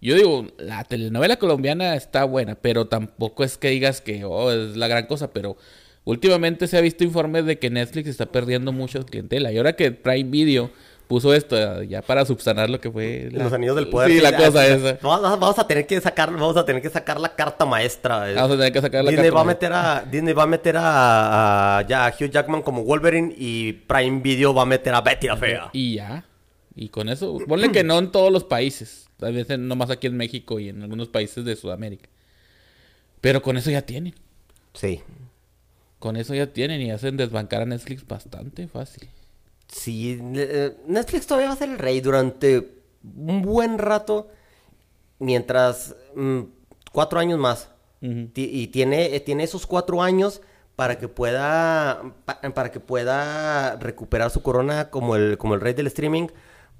Yo 0.00 0.14
digo, 0.14 0.46
la 0.58 0.84
telenovela 0.84 1.36
colombiana 1.36 1.96
está 1.96 2.24
buena, 2.24 2.54
pero 2.54 2.86
tampoco 2.86 3.44
es 3.44 3.56
que 3.56 3.70
digas 3.70 4.00
que 4.02 4.24
oh, 4.24 4.52
es 4.52 4.76
la 4.76 4.88
gran 4.88 5.06
cosa. 5.06 5.32
Pero 5.32 5.56
últimamente 6.04 6.66
se 6.66 6.76
ha 6.76 6.82
visto 6.82 7.02
informes 7.02 7.46
de 7.46 7.58
que 7.58 7.70
Netflix 7.70 8.08
está 8.08 8.26
perdiendo 8.26 8.72
mucho 8.72 9.04
clientela. 9.06 9.52
Y 9.52 9.56
ahora 9.56 9.74
que 9.74 9.90
Prime 9.90 10.30
Video 10.30 10.70
puso 11.06 11.34
esto 11.34 11.82
ya 11.82 12.00
para 12.02 12.24
subsanar 12.24 12.70
lo 12.70 12.80
que 12.80 12.90
fue 12.90 13.28
la- 13.32 13.44
Los 13.44 13.52
anillos 13.52 13.76
del 13.76 13.88
poder. 13.88 14.10
Sí, 14.10 14.20
la 14.20 14.36
cosa 14.36 14.66
esa. 14.66 14.98
Vamos, 15.02 15.58
a 15.58 15.66
tener 15.66 15.86
que 15.86 16.00
sacar, 16.00 16.30
vamos 16.32 16.56
a 16.56 16.64
tener 16.64 16.80
que 16.82 16.90
sacar 16.90 17.20
la 17.20 17.34
carta 17.34 17.64
maestra. 17.66 18.30
eh. 18.30 18.34
Vamos 18.34 18.52
a 18.52 18.56
tener 18.56 18.72
que 18.72 18.80
sacar 18.80 19.04
la 19.04 19.10
Disney 19.10 19.26
carta 19.30 19.36
va 19.36 19.40
a 19.42 19.44
meter 19.44 19.72
a 19.72 20.04
Disney 20.10 20.32
va 20.34 20.42
a 20.42 20.46
meter 20.46 20.76
a, 20.76 21.78
a- 21.78 21.82
ya 21.86 22.06
a 22.06 22.10
Hugh 22.10 22.30
Jackman 22.30 22.62
como 22.62 22.82
Wolverine 22.84 23.34
y 23.36 23.72
Prime 23.72 24.20
Video 24.20 24.54
va 24.54 24.62
a 24.62 24.66
meter 24.66 24.94
a 24.94 25.00
Betty 25.00 25.26
la 25.26 25.36
fea. 25.36 25.70
Y 25.72 25.94
ya. 25.96 26.24
Y 26.76 26.88
con 26.88 27.08
eso, 27.08 27.38
ponle 27.46 27.70
que 27.70 27.84
no 27.84 27.98
en 27.98 28.10
todos 28.10 28.32
los 28.32 28.44
países. 28.44 29.08
Tal 29.18 29.32
vez 29.34 29.48
en- 29.50 29.68
nomás 29.68 29.90
aquí 29.90 30.06
en 30.08 30.16
México 30.16 30.58
y 30.58 30.68
en 30.70 30.82
algunos 30.82 31.08
países 31.08 31.44
de 31.44 31.54
Sudamérica. 31.54 32.08
Pero 33.20 33.42
con 33.42 33.56
eso 33.56 33.70
ya 33.70 33.82
tienen. 33.82 34.14
Sí. 34.72 35.00
Con 35.98 36.16
eso 36.16 36.34
ya 36.34 36.46
tienen 36.48 36.82
y 36.82 36.90
hacen 36.90 37.16
desbancar 37.16 37.62
a 37.62 37.66
Netflix 37.66 38.06
bastante 38.06 38.66
fácil. 38.68 39.08
Sí, 39.74 40.20
eh, 40.36 40.76
Netflix 40.86 41.26
todavía 41.26 41.48
va 41.48 41.54
a 41.54 41.58
ser 41.58 41.68
el 41.70 41.78
rey 41.78 42.00
durante 42.00 42.78
un 43.02 43.42
buen 43.42 43.76
rato 43.78 44.28
mientras 45.18 45.94
mm, 46.14 46.40
cuatro 46.92 47.18
años 47.20 47.38
más. 47.38 47.70
Y 48.34 48.66
tiene, 48.68 49.16
eh, 49.16 49.20
tiene 49.20 49.44
esos 49.44 49.66
cuatro 49.66 50.02
años 50.02 50.42
para 50.76 50.98
que 50.98 51.08
pueda 51.08 52.02
pa- 52.26 52.40
para 52.52 52.70
que 52.70 52.78
pueda 52.80 53.76
recuperar 53.76 54.30
su 54.30 54.42
corona 54.42 54.90
como 54.90 55.16
el 55.16 55.38
como 55.38 55.54
el 55.54 55.60
rey 55.60 55.72
del 55.72 55.86
streaming 55.86 56.26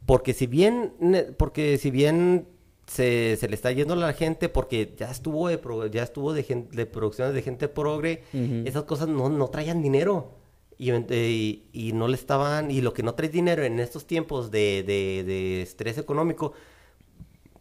porque 0.05 0.35
si 0.35 0.47
bien 0.47 0.93
porque 1.39 1.79
si 1.79 1.91
bien 1.91 2.47
se, 2.87 3.37
se 3.39 3.49
le 3.49 3.55
está 3.55 3.73
yendo 3.73 3.95
a 3.95 3.97
la 3.97 4.13
gente 4.13 4.49
porque 4.51 4.95
ya 4.99 5.11
estuvo 5.11 5.49
de 5.49 5.57
pro- 5.59 5.87
ya 5.87 6.03
estuvo 6.03 6.35
de, 6.35 6.43
gen- 6.43 6.69
de 6.73 6.85
producciones 6.87 7.33
de 7.35 7.41
gente 7.43 7.69
progre 7.69 8.23
esas 8.67 8.83
cosas 8.83 9.09
no, 9.09 9.29
no 9.31 9.49
traían 9.49 9.81
dinero 9.81 10.33
y, 10.79 10.91
eh, 10.91 11.05
y, 11.11 11.63
y 11.73 11.93
no 11.93 12.09
le 12.09 12.15
estaban 12.17 12.71
y 12.71 12.81
lo 12.81 12.93
que 12.93 13.03
no 13.03 13.15
trae 13.15 13.29
dinero 13.29 13.63
en 13.65 13.81
estos 13.81 14.07
tiempos 14.07 14.51
de, 14.51 14.83
de, 14.87 15.25
de 15.25 15.63
estrés 15.63 15.99
económico 15.99 16.53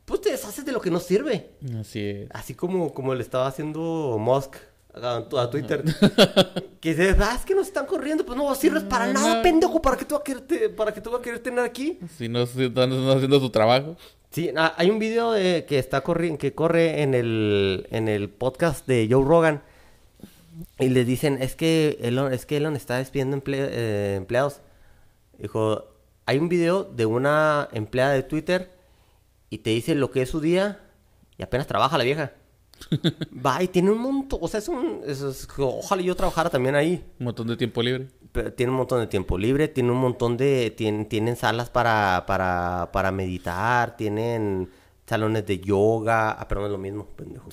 pues 0.06 0.22
te 0.22 0.32
deshaces 0.32 0.66
de 0.66 0.72
lo 0.72 0.82
que 0.82 0.92
no 0.92 1.00
sirve 1.00 1.52
Así 1.80 2.00
es. 2.02 2.28
Así 2.32 2.54
como, 2.54 2.94
como 2.94 3.16
le 3.16 3.22
estaba 3.22 3.48
haciendo 3.48 4.18
Musk 4.20 4.56
a, 4.96 5.18
a 5.38 5.50
Twitter. 5.50 5.84
que 6.80 6.90
dice, 6.94 7.16
ah, 7.20 7.36
es 7.40 7.46
que 7.46 7.56
nos 7.56 7.68
están 7.68 7.86
corriendo, 7.86 8.26
pues 8.26 8.38
no 8.38 8.54
sirves 8.56 8.84
para 8.84 9.08
No, 9.08 9.14
nada, 9.14 9.36
no. 9.38 9.42
pendejo, 9.42 9.82
para 9.82 9.98
que 9.98 10.06
tú 10.06 10.14
vas 10.16 10.22
a 10.22 10.24
quererte, 10.24 10.70
para 10.70 10.94
que 10.94 11.02
tú 11.02 11.10
vas 11.12 11.20
a 11.20 11.24
querer 11.24 11.40
tener 11.40 11.60
aquí. 11.64 11.98
Si 12.18 12.28
no 12.30 12.46
si 12.46 12.66
están 12.66 12.92
haciendo 13.10 13.40
su 13.40 13.50
trabajo. 13.50 13.96
Sí, 14.30 14.52
ah, 14.56 14.74
hay 14.78 14.90
un 14.90 15.00
video 15.00 15.32
de, 15.32 15.66
que 15.68 15.80
está 15.80 16.02
corriendo, 16.02 16.38
que 16.38 16.54
corre 16.54 17.02
en 17.02 17.14
el, 17.14 17.88
en 17.92 18.08
el 18.08 18.30
podcast 18.30 18.86
de 18.88 19.08
Joe 19.10 19.24
Rogan. 19.24 19.64
Y 20.80 20.90
le 20.90 21.06
dicen, 21.06 21.42
es 21.42 21.56
que 21.56 21.98
Elon, 22.02 22.32
es 22.34 22.46
que 22.46 22.58
Elon 22.58 22.76
está 22.76 22.98
despidiendo 22.98 23.38
emple- 23.38 23.68
eh, 23.72 24.16
empleados. 24.18 24.62
Dijo, 25.40 25.86
hay 26.26 26.38
un 26.38 26.50
video 26.50 26.84
de 26.84 27.06
una 27.06 27.68
empleada 27.74 28.14
de 28.14 28.24
Twitter 28.24 28.72
y 29.50 29.60
te 29.60 29.72
dice 29.72 29.96
lo 29.96 30.12
que 30.12 30.22
es 30.22 30.30
su 30.30 30.40
día 30.40 30.80
y 31.38 31.44
apenas 31.44 31.68
trabaja 31.68 31.98
la 31.98 32.04
vieja. 32.04 32.32
Va 33.46 33.62
y 33.64 33.68
tiene 33.68 33.92
un 33.92 34.00
montón, 34.00 34.40
o 34.42 34.48
sea, 34.48 34.60
es 34.60 34.68
un, 34.68 35.02
es- 35.06 35.22
es- 35.22 35.48
ojalá 35.58 36.02
yo 36.02 36.16
trabajara 36.16 36.50
también 36.50 36.76
ahí. 36.76 37.04
Un 37.20 37.26
montón 37.26 37.48
de 37.48 37.58
tiempo 37.58 37.82
libre. 37.82 38.08
Pero 38.32 38.52
tiene 38.52 38.72
un 38.72 38.78
montón 38.80 39.00
de 39.00 39.08
tiempo 39.08 39.38
libre, 39.38 39.68
tiene 39.68 39.92
un 39.92 40.00
montón 40.00 40.38
de... 40.38 40.74
Tienen, 40.76 41.08
tienen 41.08 41.36
salas 41.36 41.70
para, 41.70 42.24
para, 42.26 42.90
para 42.92 43.12
meditar, 43.12 43.96
tienen 43.96 44.70
salones 45.06 45.46
de 45.46 45.60
yoga... 45.60 46.32
Ah, 46.32 46.48
pero 46.48 46.62
no 46.62 46.68
es 46.68 46.72
lo 46.72 46.78
mismo, 46.78 47.08
pendejo. 47.16 47.50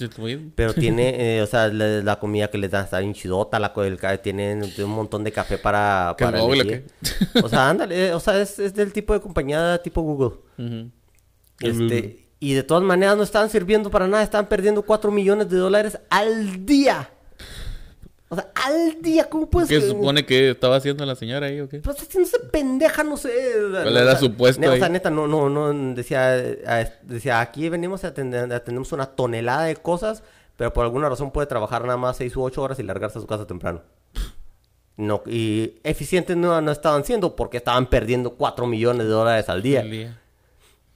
Pero 0.54 0.74
tiene, 0.74 1.36
eh, 1.38 1.42
o 1.42 1.46
sea, 1.46 1.68
la, 1.68 2.02
la 2.02 2.18
comida 2.18 2.48
que 2.48 2.58
les 2.58 2.70
dan 2.70 2.84
está 2.84 3.00
bien 3.00 3.12
chidota, 3.14 3.58
la, 3.58 3.72
el, 3.76 3.98
tienen, 4.20 4.60
tienen 4.60 4.84
un 4.84 4.96
montón 4.96 5.24
de 5.24 5.32
café 5.32 5.58
para... 5.58 6.14
¿Que 6.16 6.24
para 6.24 6.42
o 6.42 7.48
sea, 7.48 7.70
ándale, 7.70 8.08
eh, 8.08 8.14
o 8.14 8.20
sea, 8.20 8.40
es, 8.40 8.58
es 8.58 8.74
del 8.74 8.92
tipo 8.92 9.12
de 9.12 9.20
compañía 9.20 9.80
tipo 9.82 10.02
Google. 10.02 10.36
Este, 11.60 12.28
Y 12.38 12.54
de 12.54 12.62
todas 12.62 12.82
maneras 12.82 13.16
no 13.16 13.22
estaban 13.22 13.50
sirviendo 13.50 13.90
para 13.90 14.06
nada, 14.06 14.22
estaban 14.22 14.48
perdiendo 14.48 14.82
4 14.82 15.10
millones 15.10 15.48
de 15.50 15.56
dólares 15.56 15.98
al 16.08 16.64
día. 16.64 17.10
O 18.32 18.36
sea, 18.36 18.48
al 18.54 19.02
día, 19.02 19.28
¿cómo 19.28 19.50
puedes 19.50 19.68
¿Qué 19.68 19.80
supone 19.80 20.24
que 20.24 20.50
estaba 20.50 20.76
haciendo 20.76 21.04
la 21.04 21.16
señora 21.16 21.48
ahí 21.48 21.60
o 21.60 21.68
qué? 21.68 21.80
Pues 21.80 22.00
haciéndose 22.00 22.38
pendeja, 22.38 23.02
no 23.02 23.16
sé. 23.16 23.28
¿Cuál 23.72 23.96
era 23.96 24.16
su 24.16 24.32
puesto 24.36 24.70
O 24.70 24.76
sea, 24.76 24.88
neta, 24.88 25.10
no, 25.10 25.26
no, 25.26 25.50
no, 25.50 25.94
decía, 25.94 26.36
decía, 27.02 27.40
aquí 27.40 27.68
venimos 27.68 28.04
a 28.04 28.08
atender, 28.08 28.52
atendemos 28.52 28.92
una 28.92 29.06
tonelada 29.06 29.64
de 29.64 29.74
cosas, 29.74 30.22
pero 30.56 30.72
por 30.72 30.84
alguna 30.84 31.08
razón 31.08 31.32
puede 31.32 31.48
trabajar 31.48 31.82
nada 31.82 31.96
más 31.96 32.18
6 32.18 32.36
u 32.36 32.42
8 32.42 32.62
horas 32.62 32.78
y 32.78 32.84
largarse 32.84 33.18
a 33.18 33.20
su 33.20 33.26
casa 33.26 33.48
temprano. 33.48 33.82
No, 34.96 35.22
y 35.26 35.80
eficientes 35.82 36.36
no, 36.36 36.60
no 36.60 36.70
estaban 36.70 37.04
siendo 37.04 37.34
porque 37.34 37.56
estaban 37.56 37.90
perdiendo 37.90 38.36
4 38.36 38.64
millones 38.68 39.08
de 39.08 39.12
dólares 39.12 39.48
al 39.48 39.60
día. 39.60 39.80
El 39.80 39.90
día. 39.90 40.20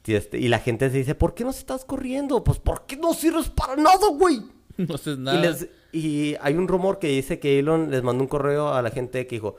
Y, 0.07 0.14
este, 0.14 0.38
y 0.38 0.47
la 0.47 0.61
gente 0.61 0.88
se 0.88 0.99
dice, 0.99 1.16
¿por 1.16 1.35
qué 1.35 1.42
no 1.42 1.53
se 1.53 1.61
estás 1.61 1.85
corriendo? 1.85 2.44
Pues, 2.44 2.61
¿por 2.61 2.87
qué 2.87 2.97
no 2.97 3.12
sirves 3.12 3.49
para 3.49 3.75
nada, 3.75 4.07
güey? 4.16 4.40
No 4.89 4.95
haces 4.95 5.19
nada. 5.19 5.39
Y, 5.39 5.43
les- 5.43 5.69
y 5.93 6.37
hay 6.41 6.55
un 6.55 6.69
rumor 6.69 6.99
que 6.99 7.09
dice 7.09 7.39
que 7.39 7.59
Elon 7.59 7.91
les 7.91 8.03
mandó 8.03 8.23
un 8.25 8.29
correo 8.29 8.73
a 8.75 8.83
la 8.83 8.91
gente 8.91 9.27
que 9.27 9.37
dijo, 9.37 9.57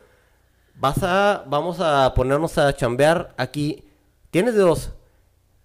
vas 0.76 1.02
a, 1.04 1.44
vamos 1.48 1.78
a 1.80 2.14
ponernos 2.16 2.58
a 2.58 2.74
chambear 2.76 3.34
aquí. 3.38 3.84
Tienes 4.32 4.56
dos. 4.56 4.92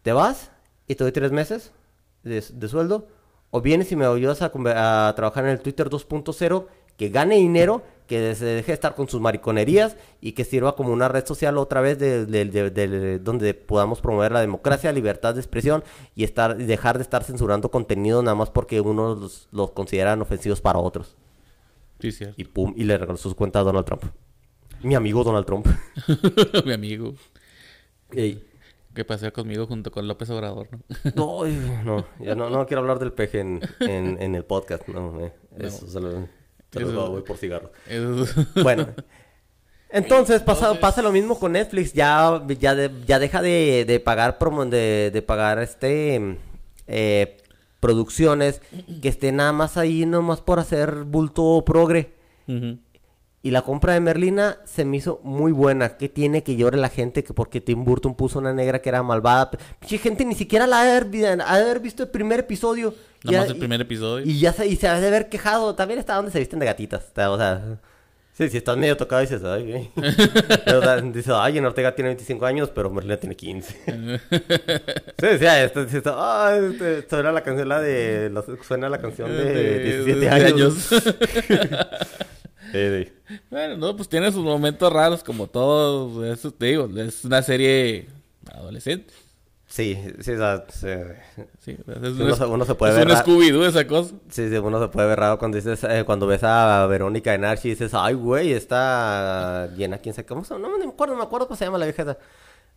¿Te 0.03 0.13
vas 0.13 0.51
y 0.89 0.95
te 0.95 1.05
doy 1.05 1.13
tres 1.13 1.33
meses 1.33 1.73
de, 2.23 2.41
de 2.53 2.69
sueldo? 2.69 3.09
¿O 3.51 3.61
vienes 3.61 3.91
y 3.93 3.97
me 3.97 4.07
ayudas 4.07 4.43
a 4.43 5.13
trabajar 5.17 5.45
en 5.45 5.51
el 5.51 5.61
Twitter 5.61 5.91
2.0 5.91 6.67
que 6.97 7.09
gane 7.09 7.37
dinero, 7.37 7.83
que 8.11 8.35
se 8.35 8.45
deje 8.45 8.67
de 8.67 8.75
estar 8.75 8.97
con 8.97 9.09
sus 9.09 9.21
mariconerías 9.21 9.97
y 10.21 10.33
que 10.33 10.45
sirva 10.45 10.75
como 10.75 10.93
una 10.93 11.07
red 11.09 11.25
social 11.25 11.57
otra 11.59 11.81
vez 11.81 11.97
de, 11.99 12.27
de- 12.27 12.45
de- 12.45 12.71
de- 12.71 13.19
donde 13.21 13.55
podamos 13.55 14.01
promover 14.01 14.33
la 14.33 14.41
democracia, 14.41 14.91
libertad 14.91 15.35
de 15.35 15.41
expresión 15.41 15.85
y 16.17 16.25
estar 16.25 16.57
dejar 16.57 16.99
de 16.99 17.03
estar 17.03 17.23
censurando 17.23 17.71
contenido 17.71 18.21
nada 18.23 18.35
más 18.35 18.51
porque 18.51 18.81
unos 18.81 19.19
los, 19.21 19.49
los 19.53 19.71
consideran 19.71 20.21
ofensivos 20.21 20.61
para 20.61 20.81
otros. 20.81 21.17
Sí, 22.01 22.11
cierto. 22.11 22.35
Y 22.37 22.45
pum, 22.47 22.75
y 22.77 22.83
le 22.83 22.99
regaló 22.99 23.17
su 23.17 23.35
cuenta 23.37 23.61
a 23.61 23.63
Donald 23.63 23.87
Trump. 23.87 24.03
Mi 24.83 24.97
amigo 24.97 25.23
Donald 25.23 25.47
Trump. 25.47 25.67
Mi 26.67 26.73
amigo. 26.73 27.15
Ey. 28.11 28.45
Que 28.95 29.05
pasea 29.05 29.31
conmigo 29.31 29.69
junto 29.69 29.93
con 29.93 30.09
López 30.09 30.29
Obrador, 30.31 30.67
¿no? 30.73 30.81
No, 31.15 31.45
ay, 31.45 31.81
no, 31.85 32.05
ya 32.19 32.35
no, 32.35 32.51
no 32.51 32.67
quiero 32.67 32.81
hablar 32.81 32.99
del 32.99 33.13
peje 33.13 33.39
en, 33.39 33.61
en, 33.79 34.21
en 34.21 34.35
el 34.35 34.45
podcast, 34.45 34.89
no, 34.89 35.21
eh, 35.21 35.33
eso 35.59 35.85
lo, 35.87 35.91
se 35.93 36.01
lo 36.01 36.29
Eso- 36.75 37.11
voy 37.11 37.23
por 37.23 37.37
cigarros. 37.37 37.71
Eso- 37.89 38.27
Bueno, 38.63 38.89
entonces 39.91 40.43
pasa, 40.43 40.75
pasa 40.81 41.03
lo 41.03 41.11
mismo 41.13 41.39
con 41.39 41.53
Netflix, 41.53 41.93
ya, 41.93 42.43
ya, 42.59 42.75
de- 42.75 42.91
ya 43.07 43.19
deja 43.19 43.43
de, 43.43 43.85
de 43.87 44.01
pagar 44.01 44.39
promo, 44.39 44.65
de, 44.67 45.11
de 45.13 45.23
pagar 45.23 45.59
este 45.61 46.37
eh, 46.87 47.37
producciones 47.81 48.61
que 49.01 49.09
estén 49.09 49.37
nada 49.37 49.53
más 49.53 49.77
ahí 49.77 50.05
nomás 50.07 50.41
por 50.41 50.59
hacer 50.59 51.05
bulto 51.05 51.63
progre. 51.65 52.13
Ujú. 52.47 52.79
Y 53.43 53.53
la 53.53 53.63
compra 53.63 53.95
de 53.95 54.01
Merlina 54.01 54.59
se 54.65 54.85
me 54.85 54.99
hizo 54.99 55.21
muy 55.25 55.51
buena. 55.53 55.97
¿Qué 55.97 56.11
tiene 56.11 56.43
que 56.43 56.57
llore 56.57 56.77
la 56.77 56.91
gente? 56.91 57.25
Que 57.25 57.33
porque 57.33 57.63
Tim 57.63 57.85
Burton 57.85 58.15
puso 58.15 58.39
una 58.39 58.53
negra 58.53 58.81
que 58.83 58.91
era 58.91 59.03
malvada. 59.03 59.51
Pinche 59.79 59.97
gente 59.97 60.27
ni 60.27 60.35
siquiera 60.35 60.67
la 60.67 60.81
ha 60.81 60.85
de 60.85 60.91
haber, 60.91 61.05
vi- 61.07 61.25
ha 61.25 61.37
de 61.37 61.43
haber 61.43 61.81
visto 61.81 62.03
el 62.03 62.11
primer 62.11 62.41
episodio. 62.41 62.93
Nada 63.25 63.33
Ya- 63.33 63.41
más 63.41 63.51
el 63.51 63.57
y- 63.57 63.61
primer 63.61 63.81
episodio. 63.81 64.27
Y 64.27 64.39
ya 64.39 64.53
se, 64.53 64.67
y 64.67 64.77
se 64.77 64.89
ha 64.89 65.01
de 65.01 65.07
haber 65.07 65.31
quejado. 65.31 65.75
También 65.75 65.99
está 65.99 66.17
donde 66.17 66.31
se 66.31 66.39
visten 66.39 66.59
de 66.59 66.67
gatitas. 66.67 67.05
está, 67.07 67.31
O 67.31 67.39
sea, 67.39 67.79
sí, 68.35 68.51
si 68.51 68.59
estás 68.59 68.77
medio 68.77 68.95
tocado 68.99 69.23
dices, 69.23 69.43
ay. 69.43 69.91
Pero, 70.67 70.81
o 70.81 70.83
sea, 70.83 71.01
dices, 71.01 71.33
ay, 71.35 71.57
en 71.57 71.65
Ortega 71.65 71.95
tiene 71.95 72.09
25 72.11 72.45
años, 72.45 72.71
pero 72.75 72.91
Merlina 72.91 73.17
tiene 73.17 73.37
15. 73.37 73.75
sí, 73.87 75.27
decía, 75.27 75.65
esto, 75.65 75.83
dices, 75.87 76.03
ay, 76.15 76.73
este, 76.73 77.09
suena 77.09 77.33
la 77.33 77.43
canción, 77.43 77.69
la 77.71 77.81
de, 77.81 78.29
la- 78.29 78.45
suena 78.67 78.91
la 78.91 78.99
canción 78.99 79.31
de, 79.31 79.45
De 79.45 79.79
17 80.05 80.21
de 80.21 80.29
años. 80.29 80.89
Sí, 82.73 83.13
bueno, 83.51 83.77
no, 83.77 83.97
pues 83.97 84.09
tiene 84.09 84.31
sus 84.33 84.43
momentos 84.45 84.93
raros 84.93 85.23
como 85.25 85.47
todos. 85.47 86.25
Eso 86.39 86.51
te 86.53 86.67
digo, 86.67 86.89
es 86.99 87.25
una 87.25 87.43
serie 87.43 88.07
adolescente. 88.53 89.13
Sí, 89.67 89.97
sí, 90.21 90.33
o 90.33 90.37
sea, 90.37 90.65
sí. 90.69 90.89
Sí, 91.61 91.77
es, 91.87 91.97
Uno 92.19 92.35
se- 92.35 92.45
uno 92.45 92.65
se 92.65 92.75
puede 92.75 92.91
es 92.93 92.99
ver 92.99 93.07
un 93.07 93.13
ra- 93.15 93.25
Scooby-Doo 93.25 93.67
esa 93.69 93.87
cosa. 93.87 94.15
Sí, 94.29 94.49
sí, 94.49 94.57
uno 94.57 94.81
se 94.83 94.89
puede 94.89 95.07
ver 95.07 95.21
raro 95.21 95.39
cuando 95.39 95.57
dices, 95.59 95.85
eh, 95.85 96.03
cuando 96.05 96.27
ves 96.27 96.43
a 96.43 96.87
Verónica 96.89 97.35
en 97.35 97.45
Archie 97.45 97.69
y 97.69 97.75
dices, 97.75 97.93
ay, 97.95 98.15
güey, 98.15 98.53
está 98.53 99.69
llena, 99.77 99.99
quién 99.99 100.13
sabe 100.13 100.27
cómo 100.27 100.45
se 100.45 100.59
No 100.59 100.77
me 100.77 100.85
acuerdo, 100.85 101.15
no 101.15 101.21
me 101.21 101.25
acuerdo 101.25 101.47
cómo 101.47 101.57
se 101.57 101.65
llama 101.67 101.79
la 101.79 101.85
vieja 101.87 102.03
esa. 102.03 102.19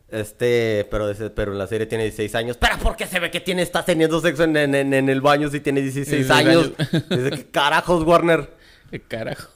Este, 0.10 0.88
pero, 0.92 1.12
pero 1.34 1.54
en 1.54 1.58
la 1.58 1.66
serie 1.66 1.88
tiene 1.88 2.04
16 2.04 2.36
años. 2.36 2.58
¿Pero 2.58 2.78
por 2.78 2.96
qué 2.96 3.08
se 3.08 3.20
ve 3.20 3.32
que 3.32 3.40
tiene, 3.40 3.64
está 3.64 3.84
teniendo 3.84 4.22
sexo 4.22 4.44
en, 4.44 4.56
en- 4.56 4.76
en- 4.76 4.94
en 4.94 5.10
el 5.10 5.22
baño 5.22 5.50
si 5.50 5.60
tiene 5.62 5.82
16 5.82 6.28
16 6.28 6.30
años? 6.48 6.72
años. 6.78 7.10
Dice, 7.10 7.30
¿qué 7.32 7.46
carajos, 7.50 8.04
Warner? 8.04 8.48
¿Qué 8.94 9.00
carajo? 9.08 9.50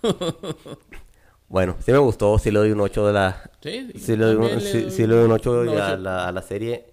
Bueno, 1.47 1.75
sí 1.85 1.91
me 1.91 1.99
gustó, 1.99 2.39
sí 2.39 2.49
le 2.49 2.57
doy 2.57 2.71
un 2.71 2.81
8 2.81 3.05
de 3.05 3.13
la... 3.13 3.51
sí, 3.61 3.91
Sí 3.95 4.15
le 4.15 4.25
doy 4.25 4.35
un, 4.35 4.61
sí, 4.61 4.81
doy 4.81 4.91
sí 4.91 5.05
le 5.05 5.15
doy 5.15 5.25
un 5.25 5.31
8 5.31 5.51
un 5.61 5.69
a 5.69 5.95
la, 5.95 6.27
a 6.27 6.31
la 6.31 6.41
serie. 6.41 6.85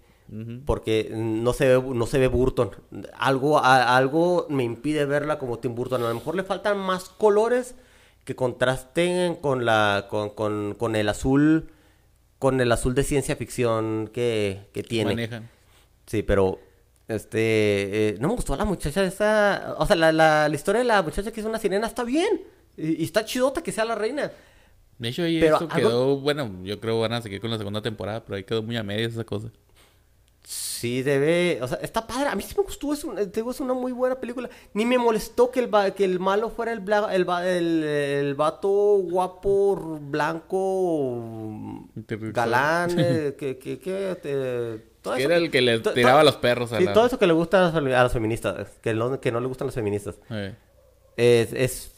Porque 0.66 1.10
no 1.14 1.52
se 1.54 1.68
ve, 1.78 1.82
no 1.94 2.06
se 2.06 2.18
ve 2.18 2.28
Burton. 2.28 2.70
Algo, 3.14 3.58
a- 3.58 3.96
algo 3.96 4.46
me 4.50 4.62
impide 4.64 5.06
verla 5.06 5.38
como 5.38 5.58
Tim 5.58 5.74
Burton. 5.74 6.02
A 6.02 6.08
lo 6.08 6.14
mejor 6.14 6.34
le 6.34 6.42
faltan 6.44 6.78
más 6.78 7.08
colores 7.08 7.76
que 8.24 8.36
contrasten 8.36 9.36
con 9.36 9.64
la, 9.64 10.06
con, 10.10 10.30
con, 10.30 10.74
con 10.74 10.96
el 10.96 11.08
azul, 11.08 11.70
con 12.38 12.60
el 12.60 12.70
azul 12.72 12.94
de 12.94 13.04
ciencia 13.04 13.36
ficción 13.36 14.10
que, 14.12 14.68
que 14.74 14.82
tiene. 14.82 15.12
Manejan. 15.12 15.48
Sí, 16.06 16.22
pero 16.22 16.58
este 17.08 18.08
eh, 18.10 18.16
no 18.20 18.28
me 18.28 18.34
gustó 18.34 18.56
la 18.56 18.64
muchacha 18.64 19.04
esa. 19.04 19.74
O 19.78 19.86
sea, 19.86 19.96
la, 19.96 20.12
la, 20.12 20.48
la 20.48 20.54
historia 20.54 20.80
de 20.80 20.86
la 20.86 21.02
muchacha 21.02 21.30
que 21.32 21.40
es 21.40 21.46
una 21.46 21.58
sirena 21.58 21.86
está 21.86 22.04
bien. 22.04 22.42
Y, 22.76 23.02
y 23.02 23.04
está 23.04 23.24
chidota 23.24 23.62
que 23.62 23.72
sea 23.72 23.84
la 23.84 23.94
reina. 23.94 24.32
De 24.98 25.08
hecho, 25.08 25.22
ahí 25.22 25.40
Pero 25.40 25.56
esto 25.56 25.68
algo- 25.70 25.88
quedó, 25.88 26.16
bueno, 26.20 26.50
yo 26.62 26.80
creo 26.80 26.94
que 26.96 27.00
van 27.02 27.12
a 27.14 27.22
seguir 27.22 27.40
con 27.40 27.50
la 27.50 27.58
segunda 27.58 27.82
temporada, 27.82 28.24
pero 28.24 28.36
ahí 28.36 28.44
quedó 28.44 28.62
muy 28.62 28.76
a 28.76 28.82
medias 28.82 29.12
esa 29.12 29.24
cosa. 29.24 29.48
Sí, 30.46 31.02
debe, 31.02 31.58
o 31.62 31.66
sea, 31.68 31.78
está 31.78 32.06
padre. 32.06 32.28
A 32.28 32.34
mí 32.34 32.42
sí 32.42 32.54
me 32.56 32.62
gustó, 32.64 32.92
es, 32.92 33.02
un- 33.04 33.16
te 33.16 33.26
digo, 33.40 33.50
es 33.50 33.60
una 33.60 33.72
muy 33.74 33.92
buena 33.92 34.16
película. 34.20 34.50
Ni 34.74 34.84
me 34.84 34.98
molestó 34.98 35.50
que 35.50 35.60
el, 35.60 35.74
va- 35.74 35.90
que 35.92 36.04
el 36.04 36.20
malo 36.20 36.50
fuera 36.50 36.72
el, 36.72 36.80
bla- 36.84 37.12
el, 37.14 37.26
el, 37.48 37.84
el 37.84 38.34
vato 38.34 38.68
guapo, 39.02 39.98
blanco, 40.00 41.88
galán, 42.32 42.90
eh, 42.98 43.34
que, 43.38 43.58
que, 43.58 43.78
que, 43.78 44.16
te- 44.22 44.93
todo 45.04 45.14
Que 45.14 45.20
eso 45.22 45.28
era 45.30 45.36
el 45.38 45.50
que 45.52 45.60
le 45.60 45.78
to- 45.78 45.92
tiraba 45.92 46.20
to- 46.20 46.24
los 46.26 46.36
perros 46.36 46.72
a 46.72 46.78
sí, 46.78 46.84
la... 46.84 46.92
todo 46.94 47.06
eso 47.06 47.18
que 47.20 47.26
le 47.28 47.32
gusta 47.34 47.68
a 47.68 47.80
las, 47.80 48.12
feministas, 48.12 48.66
que 48.82 48.92
no, 48.94 49.20
que 49.20 49.30
no 49.30 49.38
le 49.38 49.46
gustan 49.46 49.68
las 49.68 49.74
feministas. 49.76 50.16
Es, 51.16 51.52
es 51.52 51.90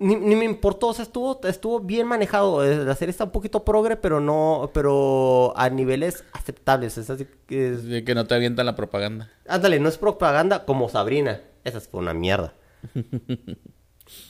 ni, 0.00 0.16
ni 0.16 0.34
me 0.34 0.44
importó, 0.44 0.88
o 0.88 0.94
sea, 0.94 1.04
estuvo, 1.04 1.38
estuvo 1.44 1.78
bien 1.78 2.08
manejado. 2.08 2.64
La 2.64 2.96
serie 2.96 3.10
está 3.12 3.22
un 3.22 3.30
poquito 3.30 3.64
progre, 3.64 3.96
pero 3.96 4.18
no, 4.20 4.70
pero 4.74 5.52
a 5.56 5.70
niveles 5.70 6.24
aceptables. 6.32 6.98
Es 6.98 7.08
así 7.10 7.28
que 7.46 7.74
es- 7.74 8.04
que 8.04 8.14
no 8.16 8.26
te 8.26 8.34
avientan 8.34 8.66
la 8.66 8.74
propaganda. 8.74 9.30
Ándale, 9.46 9.78
no 9.78 9.88
es 9.88 9.98
propaganda 9.98 10.64
como 10.64 10.88
Sabrina. 10.88 11.40
Esa 11.62 11.80
fue 11.80 12.00
una 12.00 12.14
mierda. 12.14 12.54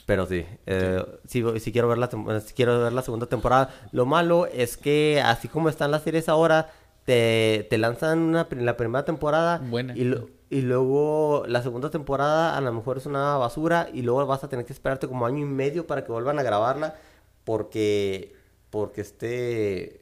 Pero 0.05 0.25
sí, 0.27 0.45
eh, 0.65 1.03
sí, 1.27 1.43
sí 1.59 1.71
quiero 1.71 1.87
ver 1.89 1.97
la 1.97 2.07
sí 2.09 2.53
quiero 2.55 2.79
ver 2.83 2.93
la 2.93 3.01
segunda 3.01 3.25
temporada. 3.25 3.69
Lo 3.91 4.05
malo 4.05 4.45
es 4.45 4.77
que 4.77 5.21
así 5.25 5.47
como 5.47 5.67
están 5.67 5.91
las 5.91 6.03
series 6.03 6.29
ahora, 6.29 6.71
te, 7.05 7.67
te 7.69 7.77
lanzan 7.77 8.19
una, 8.19 8.47
la 8.51 8.77
primera 8.77 9.03
temporada 9.05 9.57
Buena. 9.59 9.95
y, 9.95 10.03
lo- 10.05 10.29
y 10.49 10.61
luego 10.61 11.43
la 11.47 11.61
segunda 11.61 11.89
temporada 11.89 12.55
a 12.57 12.61
lo 12.61 12.71
mejor 12.73 12.97
es 12.97 13.05
una 13.05 13.37
basura 13.37 13.89
y 13.93 14.01
luego 14.03 14.25
vas 14.25 14.43
a 14.43 14.49
tener 14.49 14.65
que 14.65 14.73
esperarte 14.73 15.07
como 15.07 15.25
año 15.25 15.39
y 15.39 15.45
medio 15.49 15.85
para 15.87 16.03
que 16.05 16.11
vuelvan 16.11 16.39
a 16.39 16.43
grabarla 16.43 16.95
porque 17.43 18.35
porque 18.69 19.01
este 19.01 20.01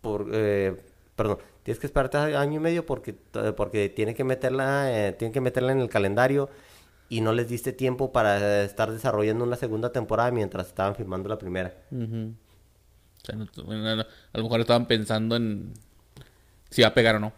por 0.00 0.28
eh, 0.32 0.76
perdón 1.16 1.38
tienes 1.62 1.80
que 1.80 1.86
esperarte 1.86 2.16
año 2.18 2.56
y 2.56 2.58
medio 2.62 2.86
porque 2.86 3.14
porque 3.56 3.88
tiene 3.88 4.14
que 4.14 4.24
meterla 4.24 4.90
eh, 5.08 5.12
tienen 5.12 5.32
que 5.32 5.40
meterla 5.40 5.72
en 5.72 5.80
el 5.80 5.88
calendario 5.88 6.48
y 7.08 7.20
no 7.22 7.32
les 7.32 7.48
diste 7.48 7.72
tiempo 7.72 8.12
para 8.12 8.62
eh, 8.62 8.64
estar 8.64 8.90
desarrollando 8.92 9.44
una 9.44 9.56
segunda 9.56 9.90
temporada 9.92 10.30
mientras 10.30 10.68
estaban 10.68 10.94
filmando 10.94 11.28
la 11.28 11.38
primera 11.38 11.74
Ujú. 11.90 12.32
O 13.20 13.24
sea, 13.26 13.34
no- 13.34 13.46
bueno, 13.64 13.96
no- 13.96 14.02
a 14.02 14.38
lo 14.38 14.42
mejor 14.44 14.60
estaban 14.60 14.86
pensando 14.86 15.34
en 15.36 15.72
si 16.70 16.82
va 16.82 16.88
a 16.88 16.94
pegar 16.94 17.16
o 17.16 17.20
no. 17.20 17.32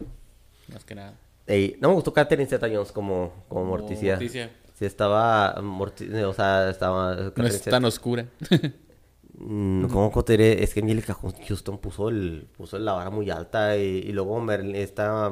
Más 0.73 0.83
que 0.85 0.95
nada. 0.95 1.13
Ey, 1.47 1.77
no 1.81 1.89
me 1.89 1.95
gustó 1.95 2.13
Catherine 2.13 2.47
Zeta-Jones 2.47 2.91
como 2.91 3.43
como 3.49 3.61
Como 3.61 3.65
Morticia 3.65 4.13
Morticia. 4.13 4.51
sí 4.73 4.85
estaba 4.85 5.55
Morti- 5.61 6.13
o 6.23 6.33
sea 6.33 6.69
estaba 6.69 7.15
No 7.35 7.45
es 7.45 7.61
tan 7.63 7.83
oscura. 7.85 8.25
Mm, 9.33 9.85
¿Cómo 9.87 10.11
contaré? 10.11 10.63
Es 10.63 10.73
que 10.73 10.81
Angelica 10.81 11.13
Houston 11.47 11.77
puso 11.79 12.09
el 12.09 12.47
puso 12.55 12.77
la 12.77 12.93
vara 12.93 13.09
muy 13.09 13.29
alta 13.31 13.75
y, 13.77 13.81
y 13.99 14.11
luego 14.11 14.39
Merlin 14.39 14.75
esta 14.75 15.31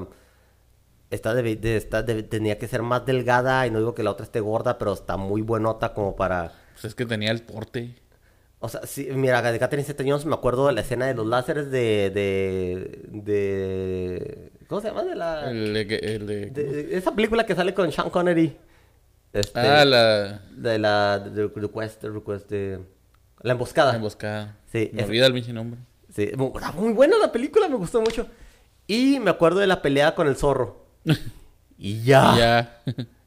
esta, 1.12 1.34
de- 1.34 1.60
esta 1.78 2.06
tenía 2.06 2.58
que 2.58 2.68
ser 2.68 2.82
más 2.84 3.06
delgada 3.06 3.66
y 3.68 3.72
no 3.72 3.80
digo 3.80 3.96
que 3.96 4.04
la 4.04 4.12
otra 4.12 4.24
esté 4.26 4.40
gorda, 4.40 4.78
pero 4.78 4.94
está 4.94 5.18
muy 5.18 5.42
buenota 5.42 5.94
como 5.94 6.16
para 6.16 6.52
pues 6.74 6.86
es 6.86 6.96
que 6.96 7.06
tenía 7.06 7.32
el 7.32 7.42
porte. 7.42 7.96
O 8.60 8.68
sea, 8.70 8.82
sí, 8.86 9.08
mira, 9.14 9.42
de 9.42 9.58
Catherine 9.60 9.86
Zeta-Jones 9.86 10.26
me 10.26 10.34
acuerdo 10.36 10.68
de 10.68 10.74
la 10.74 10.82
escena 10.82 11.08
de 11.08 11.14
los 11.14 11.26
láseres 11.26 11.72
de, 11.72 12.12
de, 12.14 13.06
de 13.10 14.52
¿Cómo 14.68 14.82
se 14.82 14.88
llama? 14.90 15.04
De 15.04 15.16
la... 15.16 15.50
El 15.50 15.74
de, 15.74 15.96
el 15.96 16.26
de- 16.54 16.90
esa 16.98 17.16
película 17.16 17.46
que 17.46 17.56
sale 17.56 17.74
con 17.74 17.92
Sean 17.92 18.10
Connery. 18.10 18.58
Este, 19.34 19.60
Ah, 19.60 19.86
la, 19.86 20.42
De 20.56 20.78
la... 20.80 21.20
De, 21.20 21.48
Request, 21.56 22.02
de 22.04 22.10
Request, 22.10 22.50
de... 22.50 22.80
La 23.42 23.54
emboscada. 23.54 23.92
la 23.92 23.96
emboscada. 23.98 24.58
Sí, 24.72 24.90
Me 24.94 25.02
es- 25.02 25.08
olvida 25.08 25.26
el 25.28 25.34
pinche 25.34 25.54
nombre. 25.54 25.80
Sí, 26.14 26.32
muy 26.76 26.94
buena 26.94 27.18
la 27.18 27.32
película, 27.32 27.70
me 27.70 27.76
gustó 27.76 28.02
mucho. 28.02 28.28
Y 28.88 29.20
me 29.20 29.30
acuerdo 29.32 29.60
de 29.60 29.68
la 29.68 29.82
pelea 29.82 30.16
con 30.16 30.28
el 30.28 30.36
zorro. 30.36 30.86
Y 31.82 32.04
ya. 32.04 32.36
Ya. 32.38 32.82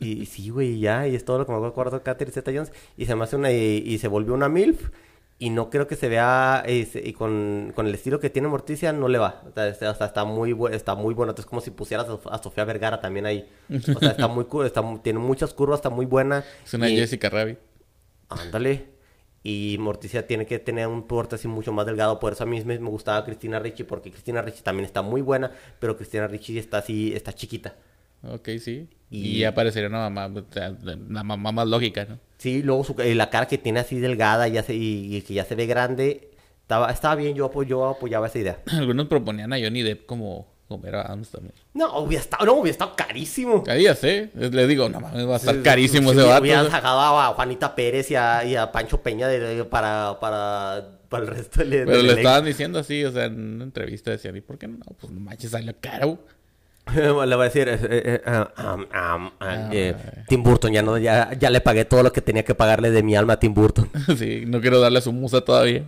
Y 0.00 0.26
sí, 0.26 0.50
güey, 0.50 0.80
ya. 0.80 1.06
Y 1.08 1.14
es 1.14 1.24
todo 1.24 1.38
lo 1.38 1.46
que 1.46 1.52
me 1.52 1.66
acuerdo 1.66 1.98
de 1.98 2.02
Catherine 2.02 2.32
Zeta 2.34 2.50
Jones. 2.52 2.72
Y 2.96 3.06
se 3.06 3.14
me 3.14 3.24
hace 3.24 3.36
una. 3.36 3.50
Y, 3.52 3.82
y 3.86 3.98
se 3.98 4.08
volvió 4.08 4.34
una 4.34 4.48
MILF. 4.48 4.90
Y 5.38 5.50
no 5.50 5.70
creo 5.70 5.86
que 5.88 5.96
se 5.96 6.08
vea. 6.08 6.62
Y, 6.68 6.84
se- 6.84 7.00
y 7.06 7.12
con, 7.12 7.72
con 7.74 7.86
el 7.86 7.94
estilo 7.94 8.20
que 8.20 8.30
tiene 8.30 8.48
Morticia, 8.48 8.92
no 8.92 9.08
le 9.08 9.18
va. 9.18 9.42
O 9.48 9.52
sea, 9.52 9.68
este- 9.68 9.88
está 9.90 10.24
muy 10.24 10.56
está 10.72 10.94
muy 10.94 11.14
bueno. 11.14 11.34
Es 11.36 11.46
como 11.46 11.60
si 11.60 11.70
pusieras 11.70 12.06
a, 12.30 12.42
Sofía 12.42 12.64
Vergara 12.64 13.00
también 13.00 13.26
ahí. 13.26 13.48
O 13.94 13.98
sea, 13.98 14.10
está 14.10 14.28
muy. 14.28 14.46
Está, 14.64 14.82
tiene 15.02 15.18
muchas 15.18 15.52
curvas, 15.54 15.78
está 15.78 15.90
muy 15.90 16.06
buena. 16.06 16.44
Es 16.64 16.74
una 16.74 16.88
Y- 16.88 16.96
Jessica 16.96 17.28
Rabbit. 17.30 17.58
Ándale. 18.28 18.92
Y 19.44 19.76
Morticia 19.80 20.26
tiene 20.28 20.46
que 20.46 20.60
tener 20.60 20.86
un 20.86 21.08
porte 21.08 21.34
así 21.34 21.48
mucho 21.48 21.72
más 21.72 21.84
delgado. 21.86 22.20
Por 22.20 22.32
eso 22.34 22.44
a 22.44 22.46
mí 22.46 22.62
me, 22.64 22.78
me 22.78 22.88
gustaba 22.90 23.24
Cristina 23.24 23.58
Ricci. 23.58 23.82
Porque 23.82 24.10
Cristina 24.12 24.40
Ricci 24.42 24.62
también 24.62 24.84
está 24.86 25.02
muy 25.02 25.20
buena. 25.20 25.50
Pero 25.80 25.96
Cristina 25.96 26.28
Ricci 26.28 26.58
está 26.58 26.78
así, 26.78 27.12
está 27.14 27.32
chiquita. 27.32 27.74
Ok, 28.24 28.48
sí. 28.60 28.88
Y- 29.10 29.36
Y, 29.36 29.38
ya 29.40 29.48
aparecería 29.50 29.88
una 29.88 30.08
mamá, 30.08 30.42
la 31.08 31.22
más 31.22 31.68
lógica, 31.68 32.06
¿no? 32.08 32.18
Sí, 32.38 32.62
luego 32.62 32.82
su, 32.84 32.96
y 33.02 33.14
la 33.14 33.30
cara 33.30 33.46
que 33.46 33.58
tiene 33.58 33.80
así 33.80 33.98
delgada 34.00 34.48
ya 34.48 34.62
se, 34.62 34.74
y, 34.74 35.16
y 35.16 35.22
que 35.22 35.34
ya 35.34 35.44
se 35.44 35.54
ve 35.54 35.66
grande. 35.66 36.30
Estaba, 36.62 36.90
estaba 36.90 37.14
bien, 37.16 37.34
yo, 37.34 37.50
yo 37.64 37.86
apoyaba 37.86 38.26
esa 38.28 38.38
idea. 38.38 38.58
Algunos 38.72 39.06
proponían 39.06 39.52
a 39.52 39.58
Johnny 39.60 39.82
Depp 39.82 40.06
como, 40.06 40.46
era 40.84 41.02
Adams 41.02 41.28
también. 41.30 41.52
No, 41.74 41.98
hubiera 41.98 42.22
estado, 42.22 42.46
no, 42.46 42.54
hubiera 42.54 42.70
estado 42.72 42.94
carísimo. 42.96 43.62
Cada 43.62 43.76
día 43.76 43.94
sé. 43.94 44.30
Le 44.34 44.66
digo, 44.66 44.88
no 44.88 45.00
mames, 45.00 45.28
va 45.28 45.34
a 45.34 45.36
estar 45.36 45.60
carísimo 45.62 46.12
sí, 46.12 46.18
ese 46.18 46.26
vato. 46.26 46.42
Hubieran 46.42 46.70
sacado 46.70 47.00
a 47.20 47.28
Juanita 47.34 47.74
Pérez 47.74 48.10
y 48.10 48.14
a, 48.14 48.44
y 48.44 48.56
a 48.56 48.72
Pancho 48.72 49.02
Peña 49.02 49.28
de- 49.28 49.64
para, 49.66 50.18
para, 50.18 50.98
para 51.10 51.24
el 51.24 51.28
resto 51.30 51.60
del, 51.60 51.70
del 51.70 51.84
Pero 51.84 51.98
le 51.98 52.02
elenco. 52.04 52.18
estaban 52.20 52.44
diciendo 52.46 52.78
así, 52.78 53.04
o 53.04 53.12
sea, 53.12 53.26
en 53.26 53.38
una 53.56 53.64
entrevista 53.64 54.10
decían, 54.10 54.34
¿y 54.36 54.40
por 54.40 54.56
qué 54.58 54.66
no? 54.68 54.78
Pues 54.98 55.12
no 55.12 55.20
manches, 55.20 55.50
sale 55.50 55.74
caro. 55.74 56.24
Le 56.94 57.12
voy 57.12 57.30
a 57.30 57.44
decir, 57.44 57.68
eh, 57.68 57.78
eh, 57.90 58.20
eh. 59.72 59.94
Tim 60.28 60.42
Burton, 60.42 60.72
ya, 60.72 60.82
no, 60.82 60.98
ya, 60.98 61.32
ya 61.34 61.48
le 61.48 61.60
pagué 61.60 61.84
todo 61.84 62.02
lo 62.02 62.12
que 62.12 62.20
tenía 62.20 62.44
que 62.44 62.54
pagarle 62.54 62.90
de 62.90 63.02
mi 63.02 63.14
alma 63.14 63.34
a 63.34 63.38
Tim 63.38 63.54
Burton. 63.54 63.88
sí, 64.16 64.44
no 64.46 64.60
quiero 64.60 64.80
darle 64.80 64.98
a 64.98 65.02
su 65.02 65.12
musa 65.12 65.40
todavía. 65.42 65.84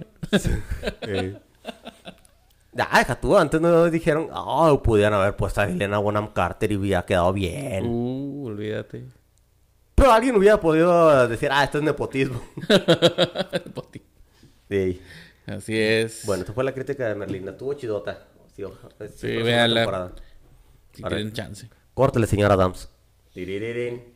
Ah, 2.76 2.98
deja 2.98 3.20
tú, 3.20 3.36
antes 3.36 3.60
no 3.60 3.90
dijeron, 3.90 4.28
oh, 4.32 4.82
pudieran 4.82 5.14
haber 5.14 5.36
puesto 5.36 5.60
a 5.60 5.68
Helena 5.68 5.98
Bonham 5.98 6.32
Carter 6.32 6.72
y 6.72 6.76
hubiera 6.76 7.04
quedado 7.04 7.32
bien. 7.32 7.86
Uh, 7.86 8.46
olvídate. 8.46 9.04
Pero 9.94 10.12
alguien 10.12 10.36
hubiera 10.36 10.58
podido 10.58 11.28
decir, 11.28 11.50
ah, 11.52 11.64
esto 11.64 11.78
es 11.78 11.84
nepotismo. 11.84 12.42
Poti. 13.74 14.02
Sí. 14.68 15.00
Así 15.46 15.78
es. 15.78 16.22
Bueno, 16.26 16.42
esta 16.42 16.52
fue 16.52 16.64
la 16.64 16.72
crítica 16.72 17.08
de 17.08 17.14
Merlina. 17.14 17.52
Estuvo 17.52 17.74
chidota. 17.74 18.26
Sí, 18.56 18.64
sí, 18.98 19.10
Sí, 19.16 19.42
temporada. 19.44 20.12
Si 20.94 21.02
tienen 21.02 21.32
chance. 21.32 21.68
Córtale, 21.94 22.26
señor 22.26 22.52
Adams. 22.52 22.88
Tiririrín. 23.32 24.13